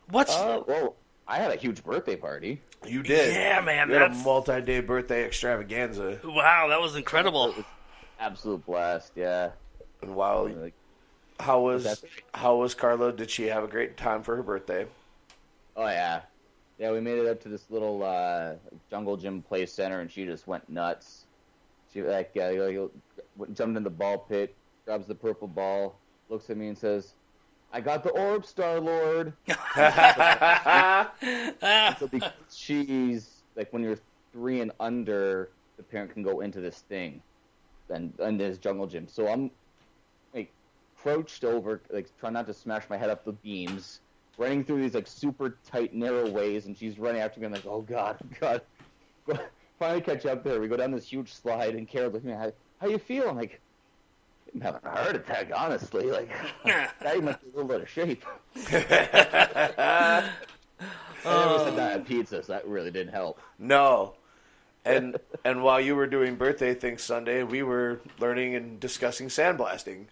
what's 0.09 0.33
Uh, 0.33 0.61
well, 0.67 0.95
I 1.27 1.38
had 1.38 1.51
a 1.51 1.55
huge 1.55 1.83
birthday 1.83 2.15
party. 2.15 2.61
You 2.85 3.01
did, 3.01 3.33
Yeah, 3.33 3.59
man, 3.61 3.89
You 3.89 3.95
had 3.95 4.11
a 4.11 4.15
multi-day 4.15 4.81
birthday 4.81 5.25
extravaganza, 5.25 6.19
wow? 6.23 6.67
That 6.69 6.79
was 6.79 6.95
incredible. 6.95 7.53
Absolute 8.19 8.65
blast. 8.65 9.11
Yeah. 9.15 9.51
and 10.01 10.15
while 10.15 10.47
Like, 10.49 10.73
How 11.39 11.59
was 11.61 11.83
That's- 11.83 12.05
how 12.33 12.57
was 12.57 12.75
Carla? 12.75 13.11
Did 13.11 13.29
she 13.29 13.47
have 13.47 13.63
a 13.63 13.67
great 13.67 13.97
time 13.97 14.21
for 14.23 14.35
her 14.35 14.43
birthday? 14.43 14.85
oh 15.75 15.88
yeah, 15.88 16.21
yeah. 16.77 16.91
We 16.91 17.01
made 17.01 17.17
it 17.17 17.27
up 17.27 17.41
to 17.41 17.49
this 17.49 17.65
little 17.69 18.03
uh, 18.03 18.53
jungle 18.89 19.17
gym 19.17 19.41
play 19.41 19.65
center, 19.65 19.99
and 19.99 20.09
she 20.09 20.25
just 20.25 20.47
went 20.47 20.69
nuts. 20.69 21.25
She 21.91 22.01
like, 22.03 22.31
uh, 22.39 22.51
like 22.53 22.77
jumped 23.53 23.75
in 23.75 23.83
the 23.83 23.89
ball 23.89 24.19
pit, 24.19 24.55
grabs 24.85 25.07
the 25.07 25.15
purple 25.15 25.47
ball, 25.49 25.97
looks 26.29 26.49
at 26.49 26.55
me 26.57 26.67
and 26.69 26.77
says, 26.77 27.15
"I 27.75 27.81
got 27.81 28.03
the 28.03 28.11
orb, 28.11 28.45
Star 28.45 28.79
Lord." 28.79 29.33
So 31.99 32.07
because 32.07 32.31
she's 32.49 33.43
like 33.55 33.71
when 33.73 33.83
you're 33.83 33.99
three 34.31 34.61
and 34.61 34.71
under, 34.79 35.49
the 35.77 35.83
parent 35.83 36.13
can 36.13 36.23
go 36.23 36.39
into 36.39 36.61
this 36.61 36.79
thing, 36.88 37.21
and 37.89 38.13
and 38.19 38.39
this 38.39 38.57
jungle 38.57 38.88
gym. 38.88 39.07
So 39.09 39.27
I'm 39.27 39.51
like 40.33 40.51
crouched 40.97 41.43
over, 41.43 41.81
like 41.89 42.07
trying 42.19 42.33
not 42.33 42.47
to 42.47 42.53
smash 42.53 42.83
my 42.89 42.95
head 42.97 43.09
up 43.09 43.25
the 43.25 43.33
beams, 43.33 43.99
running 44.38 44.63
through 44.63 44.81
these 44.81 44.93
like 44.93 45.07
super 45.07 45.57
tight 45.65 45.93
narrow 45.93 46.29
ways, 46.29 46.67
and 46.67 46.77
she's 46.77 46.97
running 46.97 47.21
after 47.21 47.41
me. 47.41 47.47
I'm 47.47 47.51
like, 47.51 47.65
oh 47.65 47.81
god, 47.81 48.17
oh, 48.23 48.27
god. 48.39 48.61
Finally 49.79 50.01
catch 50.01 50.25
up 50.25 50.43
there. 50.43 50.61
We 50.61 50.69
go 50.69 50.77
down 50.77 50.91
this 50.91 51.11
huge 51.11 51.33
slide, 51.33 51.75
and 51.75 51.85
Carol's 51.88 52.13
looking 52.13 52.31
at 52.31 52.39
how, 52.39 52.51
how 52.79 52.88
you 52.88 52.97
feel? 52.97 53.27
I'm 53.27 53.35
like, 53.35 53.59
I'm 54.53 54.62
having 54.62 54.81
a 54.84 54.89
heart 54.89 55.15
attack, 55.15 55.51
honestly. 55.55 56.12
Like, 56.12 56.29
that 56.65 57.23
must 57.23 57.41
be 57.41 57.49
a 57.53 57.55
little 57.55 57.71
out 57.75 57.81
of 57.81 57.89
shape. 57.89 58.25
I 58.67 60.31
never 61.23 61.60
said 61.60 61.75
that 61.75 61.91
at 61.91 61.99
um, 61.99 62.05
pizza, 62.05 62.43
so 62.43 62.53
that 62.53 62.67
really 62.67 62.91
didn't 62.91 63.13
help. 63.13 63.39
No. 63.58 64.15
And 64.86 65.17
and 65.43 65.63
while 65.63 65.81
you 65.81 65.95
were 65.95 66.05
doing 66.05 66.36
birthday 66.36 66.75
things 66.75 67.01
Sunday, 67.01 67.41
we 67.41 67.63
were 67.63 67.99
learning 68.19 68.53
and 68.55 68.79
discussing 68.79 69.29
sandblasting. 69.29 70.05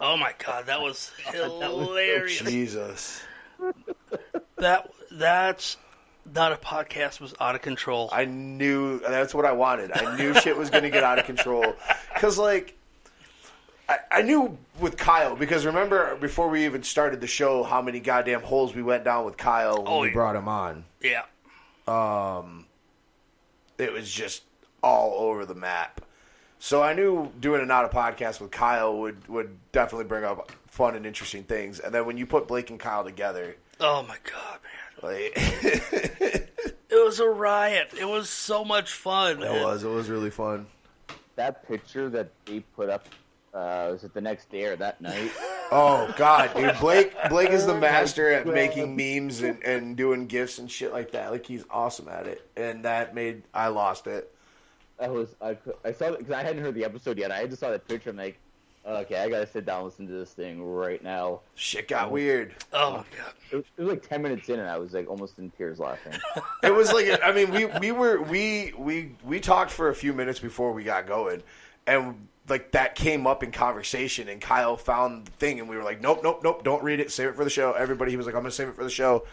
Oh 0.00 0.16
my 0.16 0.32
god, 0.38 0.66
that 0.66 0.80
was 0.80 1.12
was 1.26 1.62
hilarious. 1.62 2.40
Jesus. 2.40 3.22
that 4.56 4.90
that's 5.12 5.76
not 6.34 6.52
a 6.52 6.56
podcast 6.56 7.20
was 7.20 7.34
out 7.40 7.54
of 7.54 7.62
control. 7.62 8.08
I 8.12 8.24
knew 8.24 9.00
that's 9.00 9.34
what 9.34 9.44
I 9.44 9.52
wanted. 9.52 9.92
I 9.92 10.16
knew 10.16 10.34
shit 10.34 10.56
was 10.56 10.70
going 10.70 10.84
to 10.84 10.90
get 10.90 11.02
out 11.02 11.18
of 11.18 11.26
control. 11.26 11.74
Because, 12.14 12.38
like, 12.38 12.76
I, 13.90 13.98
I 14.10 14.22
knew 14.22 14.56
with 14.78 14.96
Kyle, 14.96 15.34
because 15.34 15.66
remember 15.66 16.14
before 16.16 16.48
we 16.48 16.64
even 16.64 16.82
started 16.84 17.20
the 17.20 17.26
show 17.26 17.62
how 17.64 17.82
many 17.82 17.98
goddamn 18.00 18.42
holes 18.42 18.74
we 18.74 18.82
went 18.82 19.02
down 19.04 19.24
with 19.24 19.36
Kyle 19.36 19.78
when 19.78 19.86
Oh, 19.88 20.00
we 20.00 20.08
yeah. 20.08 20.12
brought 20.14 20.36
him 20.36 20.46
on. 20.48 20.84
yeah. 21.02 21.22
Um, 21.88 22.66
it 23.78 23.92
was 23.92 24.10
just 24.10 24.42
all 24.82 25.14
over 25.28 25.44
the 25.44 25.54
map. 25.56 26.00
So 26.60 26.82
I 26.82 26.92
knew 26.92 27.32
doing 27.40 27.62
a 27.62 27.66
not 27.66 27.84
a 27.84 27.88
podcast 27.88 28.40
with 28.40 28.50
Kyle 28.50 28.96
would, 28.98 29.26
would 29.28 29.56
definitely 29.72 30.04
bring 30.04 30.24
up 30.24 30.52
fun 30.68 30.94
and 30.94 31.04
interesting 31.06 31.42
things. 31.42 31.80
And 31.80 31.92
then 31.92 32.06
when 32.06 32.16
you 32.18 32.26
put 32.26 32.46
Blake 32.46 32.70
and 32.70 32.78
Kyle 32.78 33.02
together, 33.02 33.56
Oh 33.80 34.02
my 34.06 34.16
god, 34.30 34.58
man. 35.02 35.10
like, 35.10 35.32
It 36.92 37.04
was 37.04 37.18
a 37.20 37.28
riot. 37.28 37.92
It 37.98 38.04
was 38.08 38.28
so 38.28 38.64
much 38.64 38.92
fun. 38.92 39.42
it 39.42 39.64
was 39.64 39.82
it 39.84 39.88
was 39.88 40.08
really 40.10 40.30
fun. 40.30 40.66
That 41.36 41.66
picture 41.66 42.08
that 42.10 42.28
they 42.44 42.60
put 42.60 42.90
up, 42.90 43.06
uh, 43.54 43.88
was 43.92 44.04
it 44.04 44.14
the 44.14 44.20
next 44.20 44.50
day 44.50 44.64
or 44.64 44.76
that 44.76 45.00
night? 45.00 45.30
Oh 45.72 46.12
God, 46.16 46.50
dude, 46.56 46.76
Blake 46.80 47.14
Blake 47.28 47.50
is 47.50 47.64
the 47.64 47.76
master 47.76 48.28
at 48.32 48.44
making 48.44 48.96
memes 48.96 49.40
and, 49.40 49.62
and 49.62 49.96
doing 49.96 50.26
gifs 50.26 50.58
and 50.58 50.68
shit 50.68 50.92
like 50.92 51.12
that. 51.12 51.30
Like 51.30 51.46
he's 51.46 51.64
awesome 51.70 52.08
at 52.08 52.26
it, 52.26 52.44
and 52.56 52.84
that 52.84 53.14
made 53.14 53.44
I 53.54 53.68
lost 53.68 54.08
it. 54.08 54.34
I 55.00 55.06
was, 55.06 55.28
I, 55.40 55.54
cou- 55.54 55.78
I 55.84 55.92
saw 55.92 56.10
because 56.10 56.32
I 56.32 56.42
hadn't 56.42 56.60
heard 56.60 56.74
the 56.74 56.84
episode 56.84 57.18
yet. 57.18 57.30
I 57.30 57.46
just 57.46 57.60
saw 57.60 57.70
that 57.70 57.86
picture. 57.86 58.10
I'm 58.10 58.16
like, 58.16 58.40
Okay, 58.86 59.16
I 59.16 59.28
gotta 59.28 59.46
sit 59.46 59.66
down 59.66 59.76
and 59.76 59.84
listen 59.84 60.06
to 60.06 60.12
this 60.14 60.32
thing 60.32 60.62
right 60.64 61.02
now. 61.04 61.40
Shit 61.54 61.86
got 61.86 62.10
weird. 62.10 62.54
Oh 62.72 62.92
my 62.92 62.96
god. 63.16 63.34
It 63.52 63.56
was, 63.56 63.64
it 63.76 63.82
was 63.82 63.90
like 63.90 64.08
ten 64.08 64.22
minutes 64.22 64.48
in, 64.48 64.58
and 64.58 64.68
I 64.68 64.78
was 64.78 64.94
like 64.94 65.08
almost 65.08 65.38
in 65.38 65.50
tears 65.50 65.78
laughing. 65.78 66.14
It 66.62 66.74
was 66.74 66.92
like 66.92 67.20
I 67.22 67.32
mean 67.32 67.50
we 67.50 67.66
we 67.66 67.92
were 67.92 68.20
we 68.22 68.72
we 68.76 69.14
we 69.24 69.38
talked 69.40 69.70
for 69.70 69.88
a 69.88 69.94
few 69.94 70.12
minutes 70.12 70.38
before 70.40 70.72
we 70.72 70.82
got 70.82 71.06
going, 71.06 71.42
and 71.86 72.26
like 72.48 72.72
that 72.72 72.94
came 72.94 73.26
up 73.26 73.42
in 73.42 73.52
conversation, 73.52 74.28
and 74.28 74.40
Kyle 74.40 74.76
found 74.76 75.26
the 75.26 75.32
thing, 75.32 75.60
and 75.60 75.68
we 75.68 75.76
were 75.76 75.84
like, 75.84 76.00
nope, 76.00 76.20
nope, 76.22 76.40
nope, 76.42 76.64
don't 76.64 76.82
read 76.82 77.00
it, 77.00 77.10
save 77.10 77.28
it 77.28 77.36
for 77.36 77.44
the 77.44 77.50
show. 77.50 77.72
Everybody, 77.72 78.10
he 78.10 78.16
was 78.16 78.26
like, 78.26 78.34
I'm 78.34 78.42
gonna 78.42 78.50
save 78.50 78.68
it 78.68 78.76
for 78.76 78.84
the 78.84 78.90
show. 78.90 79.26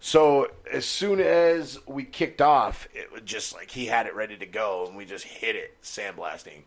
So 0.00 0.50
as 0.72 0.86
soon 0.86 1.20
as 1.20 1.78
we 1.86 2.04
kicked 2.04 2.40
off, 2.40 2.88
it 2.94 3.12
was 3.12 3.22
just 3.22 3.54
like 3.54 3.70
he 3.70 3.86
had 3.86 4.06
it 4.06 4.14
ready 4.14 4.36
to 4.36 4.46
go, 4.46 4.86
and 4.86 4.96
we 4.96 5.04
just 5.04 5.24
hit 5.24 5.56
it 5.56 5.76
sandblasting. 5.82 6.62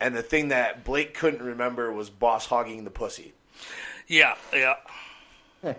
And 0.00 0.14
the 0.14 0.22
thing 0.22 0.48
that 0.48 0.84
Blake 0.84 1.14
couldn't 1.14 1.42
remember 1.42 1.92
was 1.92 2.10
boss 2.10 2.46
hogging 2.46 2.84
the 2.84 2.90
pussy. 2.90 3.32
Yeah, 4.06 4.36
yeah. 4.52 4.74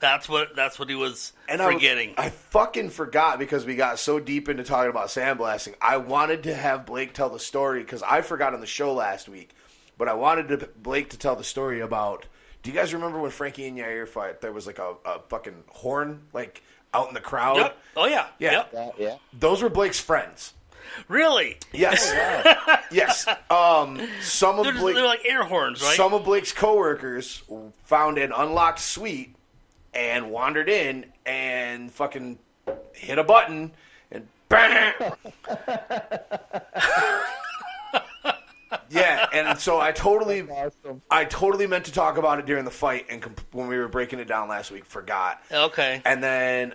that's 0.00 0.28
what 0.28 0.56
that's 0.56 0.78
what 0.78 0.88
he 0.88 0.94
was 0.94 1.32
And 1.48 1.60
I, 1.62 1.72
forgetting. 1.72 2.14
I 2.18 2.30
fucking 2.30 2.90
forgot 2.90 3.38
because 3.38 3.64
we 3.64 3.76
got 3.76 3.98
so 3.98 4.18
deep 4.18 4.48
into 4.48 4.64
talking 4.64 4.90
about 4.90 5.08
sandblasting. 5.08 5.74
I 5.80 5.98
wanted 5.98 6.44
to 6.44 6.54
have 6.54 6.86
Blake 6.86 7.12
tell 7.12 7.28
the 7.30 7.38
story 7.38 7.80
because 7.80 8.02
I 8.02 8.22
forgot 8.22 8.54
on 8.54 8.60
the 8.60 8.66
show 8.66 8.92
last 8.94 9.28
week, 9.28 9.54
but 9.98 10.08
I 10.08 10.14
wanted 10.14 10.48
to, 10.48 10.68
Blake 10.76 11.10
to 11.10 11.18
tell 11.18 11.36
the 11.36 11.44
story 11.44 11.80
about. 11.80 12.26
Do 12.62 12.70
you 12.70 12.76
guys 12.76 12.92
remember 12.92 13.18
when 13.20 13.30
Frankie 13.30 13.66
and 13.68 13.78
Yair 13.78 14.06
fight? 14.06 14.40
There 14.42 14.52
was 14.52 14.66
like 14.66 14.78
a, 14.78 14.94
a 15.06 15.20
fucking 15.28 15.64
horn 15.68 16.22
like 16.32 16.62
out 16.92 17.08
in 17.08 17.14
the 17.14 17.20
crowd. 17.20 17.56
yep. 17.56 17.78
Oh 17.96 18.06
yeah. 18.06 18.26
Yeah. 18.38 18.52
Yep. 18.52 18.70
yeah, 18.72 18.90
yeah. 18.98 19.16
Those 19.38 19.62
were 19.62 19.70
Blake's 19.70 20.00
friends. 20.00 20.52
Really? 21.08 21.56
Yes, 21.72 22.12
yes. 22.90 23.26
Um, 23.48 24.00
some 24.22 24.58
of 24.58 24.64
They're, 24.64 24.72
just, 24.72 24.82
Blake, 24.82 24.96
they're 24.96 25.04
like 25.06 25.24
air 25.24 25.44
horns, 25.44 25.80
right? 25.82 25.96
some 25.96 26.12
of 26.14 26.24
Blake's 26.24 26.52
coworkers 26.52 27.42
found 27.84 28.18
an 28.18 28.32
unlocked 28.32 28.80
suite 28.80 29.34
and 29.94 30.30
wandered 30.30 30.68
in 30.68 31.06
and 31.26 31.90
fucking 31.92 32.38
hit 32.92 33.18
a 33.18 33.24
button 33.24 33.72
and 34.12 34.26
bang. 34.48 34.94
yeah, 38.90 39.26
and 39.32 39.58
so 39.58 39.80
I 39.80 39.92
totally, 39.92 40.42
Awesome. 40.48 41.02
I 41.10 41.24
totally 41.24 41.66
meant 41.66 41.86
to 41.86 41.92
talk 41.92 42.18
about 42.18 42.38
it 42.38 42.46
during 42.46 42.64
the 42.64 42.70
fight, 42.70 43.06
and 43.10 43.20
comp- 43.20 43.40
when 43.52 43.66
we 43.68 43.76
were 43.76 43.88
breaking 43.88 44.18
it 44.20 44.28
down 44.28 44.48
last 44.48 44.70
week, 44.70 44.84
forgot. 44.84 45.42
okay. 45.50 46.02
And 46.04 46.22
then 46.22 46.74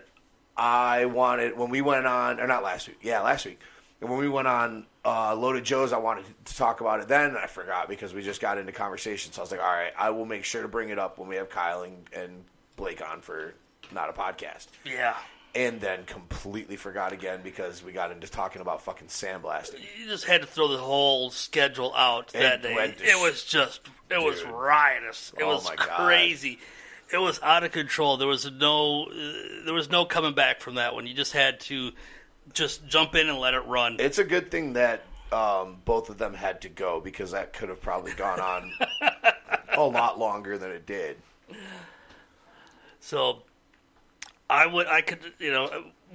I 0.57 1.05
wanted 1.05 1.57
when 1.57 1.69
we 1.69 1.81
went 1.81 2.05
on, 2.05 2.39
or 2.39 2.47
not 2.47 2.63
last 2.63 2.87
week, 2.87 2.97
yeah, 3.01 3.21
last 3.21 3.45
week. 3.45 3.59
And 4.01 4.09
when 4.09 4.19
we 4.19 4.27
went 4.27 4.47
on 4.47 4.85
uh, 5.05 5.33
Loaded 5.35 5.63
Joe's, 5.63 5.93
I 5.93 5.97
wanted 5.97 6.25
to 6.45 6.55
talk 6.55 6.81
about 6.81 6.99
it 6.99 7.07
then. 7.07 7.29
And 7.29 7.37
I 7.37 7.47
forgot 7.47 7.87
because 7.87 8.13
we 8.13 8.21
just 8.21 8.41
got 8.41 8.57
into 8.57 8.73
conversation. 8.73 9.31
So 9.31 9.41
I 9.41 9.43
was 9.43 9.51
like, 9.51 9.61
all 9.61 9.71
right, 9.71 9.93
I 9.97 10.09
will 10.09 10.25
make 10.25 10.43
sure 10.43 10.61
to 10.61 10.67
bring 10.67 10.89
it 10.89 10.99
up 10.99 11.17
when 11.17 11.29
we 11.29 11.37
have 11.37 11.49
Kyle 11.49 11.83
and, 11.83 11.95
and 12.13 12.43
Blake 12.75 13.01
on 13.07 13.21
for 13.21 13.53
not 13.91 14.09
a 14.09 14.13
podcast. 14.13 14.67
Yeah. 14.83 15.15
And 15.53 15.79
then 15.79 16.03
completely 16.05 16.75
forgot 16.75 17.13
again 17.13 17.39
because 17.43 17.81
we 17.81 17.93
got 17.93 18.11
into 18.11 18.27
talking 18.29 18.61
about 18.61 18.81
fucking 18.81 19.07
sandblasting. 19.07 19.79
You 19.97 20.07
just 20.07 20.25
had 20.25 20.41
to 20.41 20.47
throw 20.47 20.67
the 20.67 20.77
whole 20.77 21.29
schedule 21.29 21.93
out 21.95 22.29
that 22.33 22.61
day. 22.61 22.73
to 22.73 23.03
It 23.05 23.21
was 23.21 23.43
just 23.45 23.79
it 24.09 24.21
was 24.21 24.43
riotous. 24.43 25.31
It 25.37 25.43
Oh 25.43 25.47
was 25.55 25.63
my 25.65 25.75
God. 25.77 26.05
crazy. 26.07 26.59
It 27.13 27.19
was 27.19 27.39
out 27.41 27.63
of 27.63 27.71
control. 27.71 28.17
There 28.17 28.27
was 28.27 28.51
no 28.51 29.05
uh, 29.05 29.63
there 29.63 29.73
was 29.73 29.89
no 29.89 30.03
coming 30.03 30.33
back 30.33 30.59
from 30.59 30.75
that 30.75 30.93
one. 30.93 31.07
You 31.07 31.13
just 31.13 31.31
had 31.31 31.61
to 31.61 31.91
just 32.53 32.85
jump 32.87 33.15
in 33.15 33.29
and 33.29 33.39
let 33.39 33.53
it 33.53 33.61
run. 33.65 33.95
It's 33.99 34.17
a 34.17 34.23
good 34.25 34.51
thing 34.51 34.73
that 34.73 35.03
um, 35.31 35.77
both 35.85 36.09
of 36.09 36.17
them 36.17 36.33
had 36.33 36.61
to 36.63 36.69
go 36.69 36.99
because 36.99 37.31
that 37.31 37.53
could 37.53 37.69
have 37.69 37.81
probably 37.81 38.11
gone 38.13 38.41
on 38.41 38.71
a 39.73 39.83
lot 39.83 40.19
longer 40.19 40.57
than 40.57 40.71
it 40.71 40.85
did. 40.85 41.17
So 43.05 43.43
I 44.49 44.65
would, 44.65 44.87
I 44.87 45.01
could, 45.01 45.19
you 45.37 45.51
know, 45.51 45.69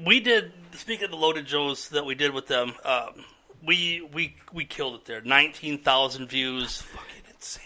we 0.05 0.19
did. 0.19 0.51
Speaking 0.73 1.05
of 1.05 1.11
the 1.13 1.17
loaded 1.17 1.47
Joes 1.47 1.89
that 1.91 2.05
we 2.05 2.17
did 2.17 2.33
with 2.35 2.49
them, 2.49 2.73
um, 2.85 3.25
we 3.65 4.09
we 4.13 4.35
we 4.53 4.65
killed 4.65 4.97
it 4.97 5.05
there. 5.05 5.21
Nineteen 5.21 5.79
thousand 5.79 6.27
views. 6.29 6.83
Fucking 6.83 7.23
insane. 7.33 7.65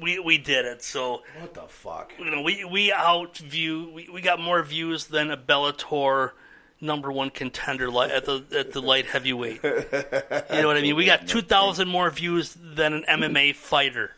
We 0.00 0.18
we 0.18 0.36
did 0.36 0.66
it. 0.66 0.82
So 0.82 1.22
What 1.40 1.54
the 1.54 1.62
fuck? 1.62 2.12
you 2.18 2.30
know, 2.30 2.42
we 2.42 2.64
we 2.66 2.90
outview. 2.90 3.90
We, 3.94 4.08
we 4.12 4.20
got 4.20 4.40
more 4.40 4.62
views 4.62 5.06
than 5.06 5.30
a 5.30 5.38
Bellator 5.38 6.32
number 6.78 7.10
one 7.10 7.30
contender 7.30 7.90
li- 7.90 8.10
at 8.12 8.26
the 8.26 8.44
at 8.54 8.72
the 8.72 8.82
light 8.82 9.06
heavyweight. 9.06 9.60
You 9.64 9.70
know 9.72 10.66
what 10.66 10.76
I 10.76 10.82
mean? 10.82 10.96
We 10.96 11.06
got 11.06 11.26
two 11.28 11.40
thousand 11.40 11.88
more 11.88 12.10
views 12.10 12.54
than 12.60 12.92
an 12.92 13.04
MMA 13.08 13.54
fighter. 13.54 14.10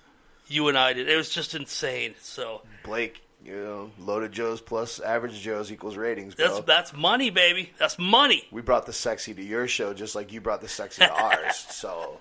You 0.48 0.66
and 0.66 0.76
I 0.76 0.94
did. 0.94 1.08
It 1.08 1.16
was 1.16 1.28
just 1.30 1.54
insane. 1.54 2.14
So 2.20 2.62
Blake, 2.82 3.20
you 3.44 3.55
know, 3.55 3.90
loaded 3.98 4.33
Joes 4.33 4.61
plus 4.61 5.01
average 5.01 5.40
Joes 5.40 5.70
equals 5.72 5.96
ratings, 5.96 6.35
bro. 6.35 6.48
that's 6.48 6.66
that's 6.66 6.92
money, 6.92 7.31
baby. 7.31 7.70
That's 7.79 7.98
money. 7.98 8.44
we 8.51 8.62
brought 8.62 8.87
the 8.87 8.92
sexy 8.92 9.33
to 9.35 9.42
your 9.42 9.68
show 9.68 9.94
just 9.94 10.14
like 10.14 10.33
you 10.33 10.40
brought 10.40 10.61
the 10.61 10.68
sexy 10.68 11.03
to 11.03 11.12
ours. 11.12 11.66
So 11.79 12.18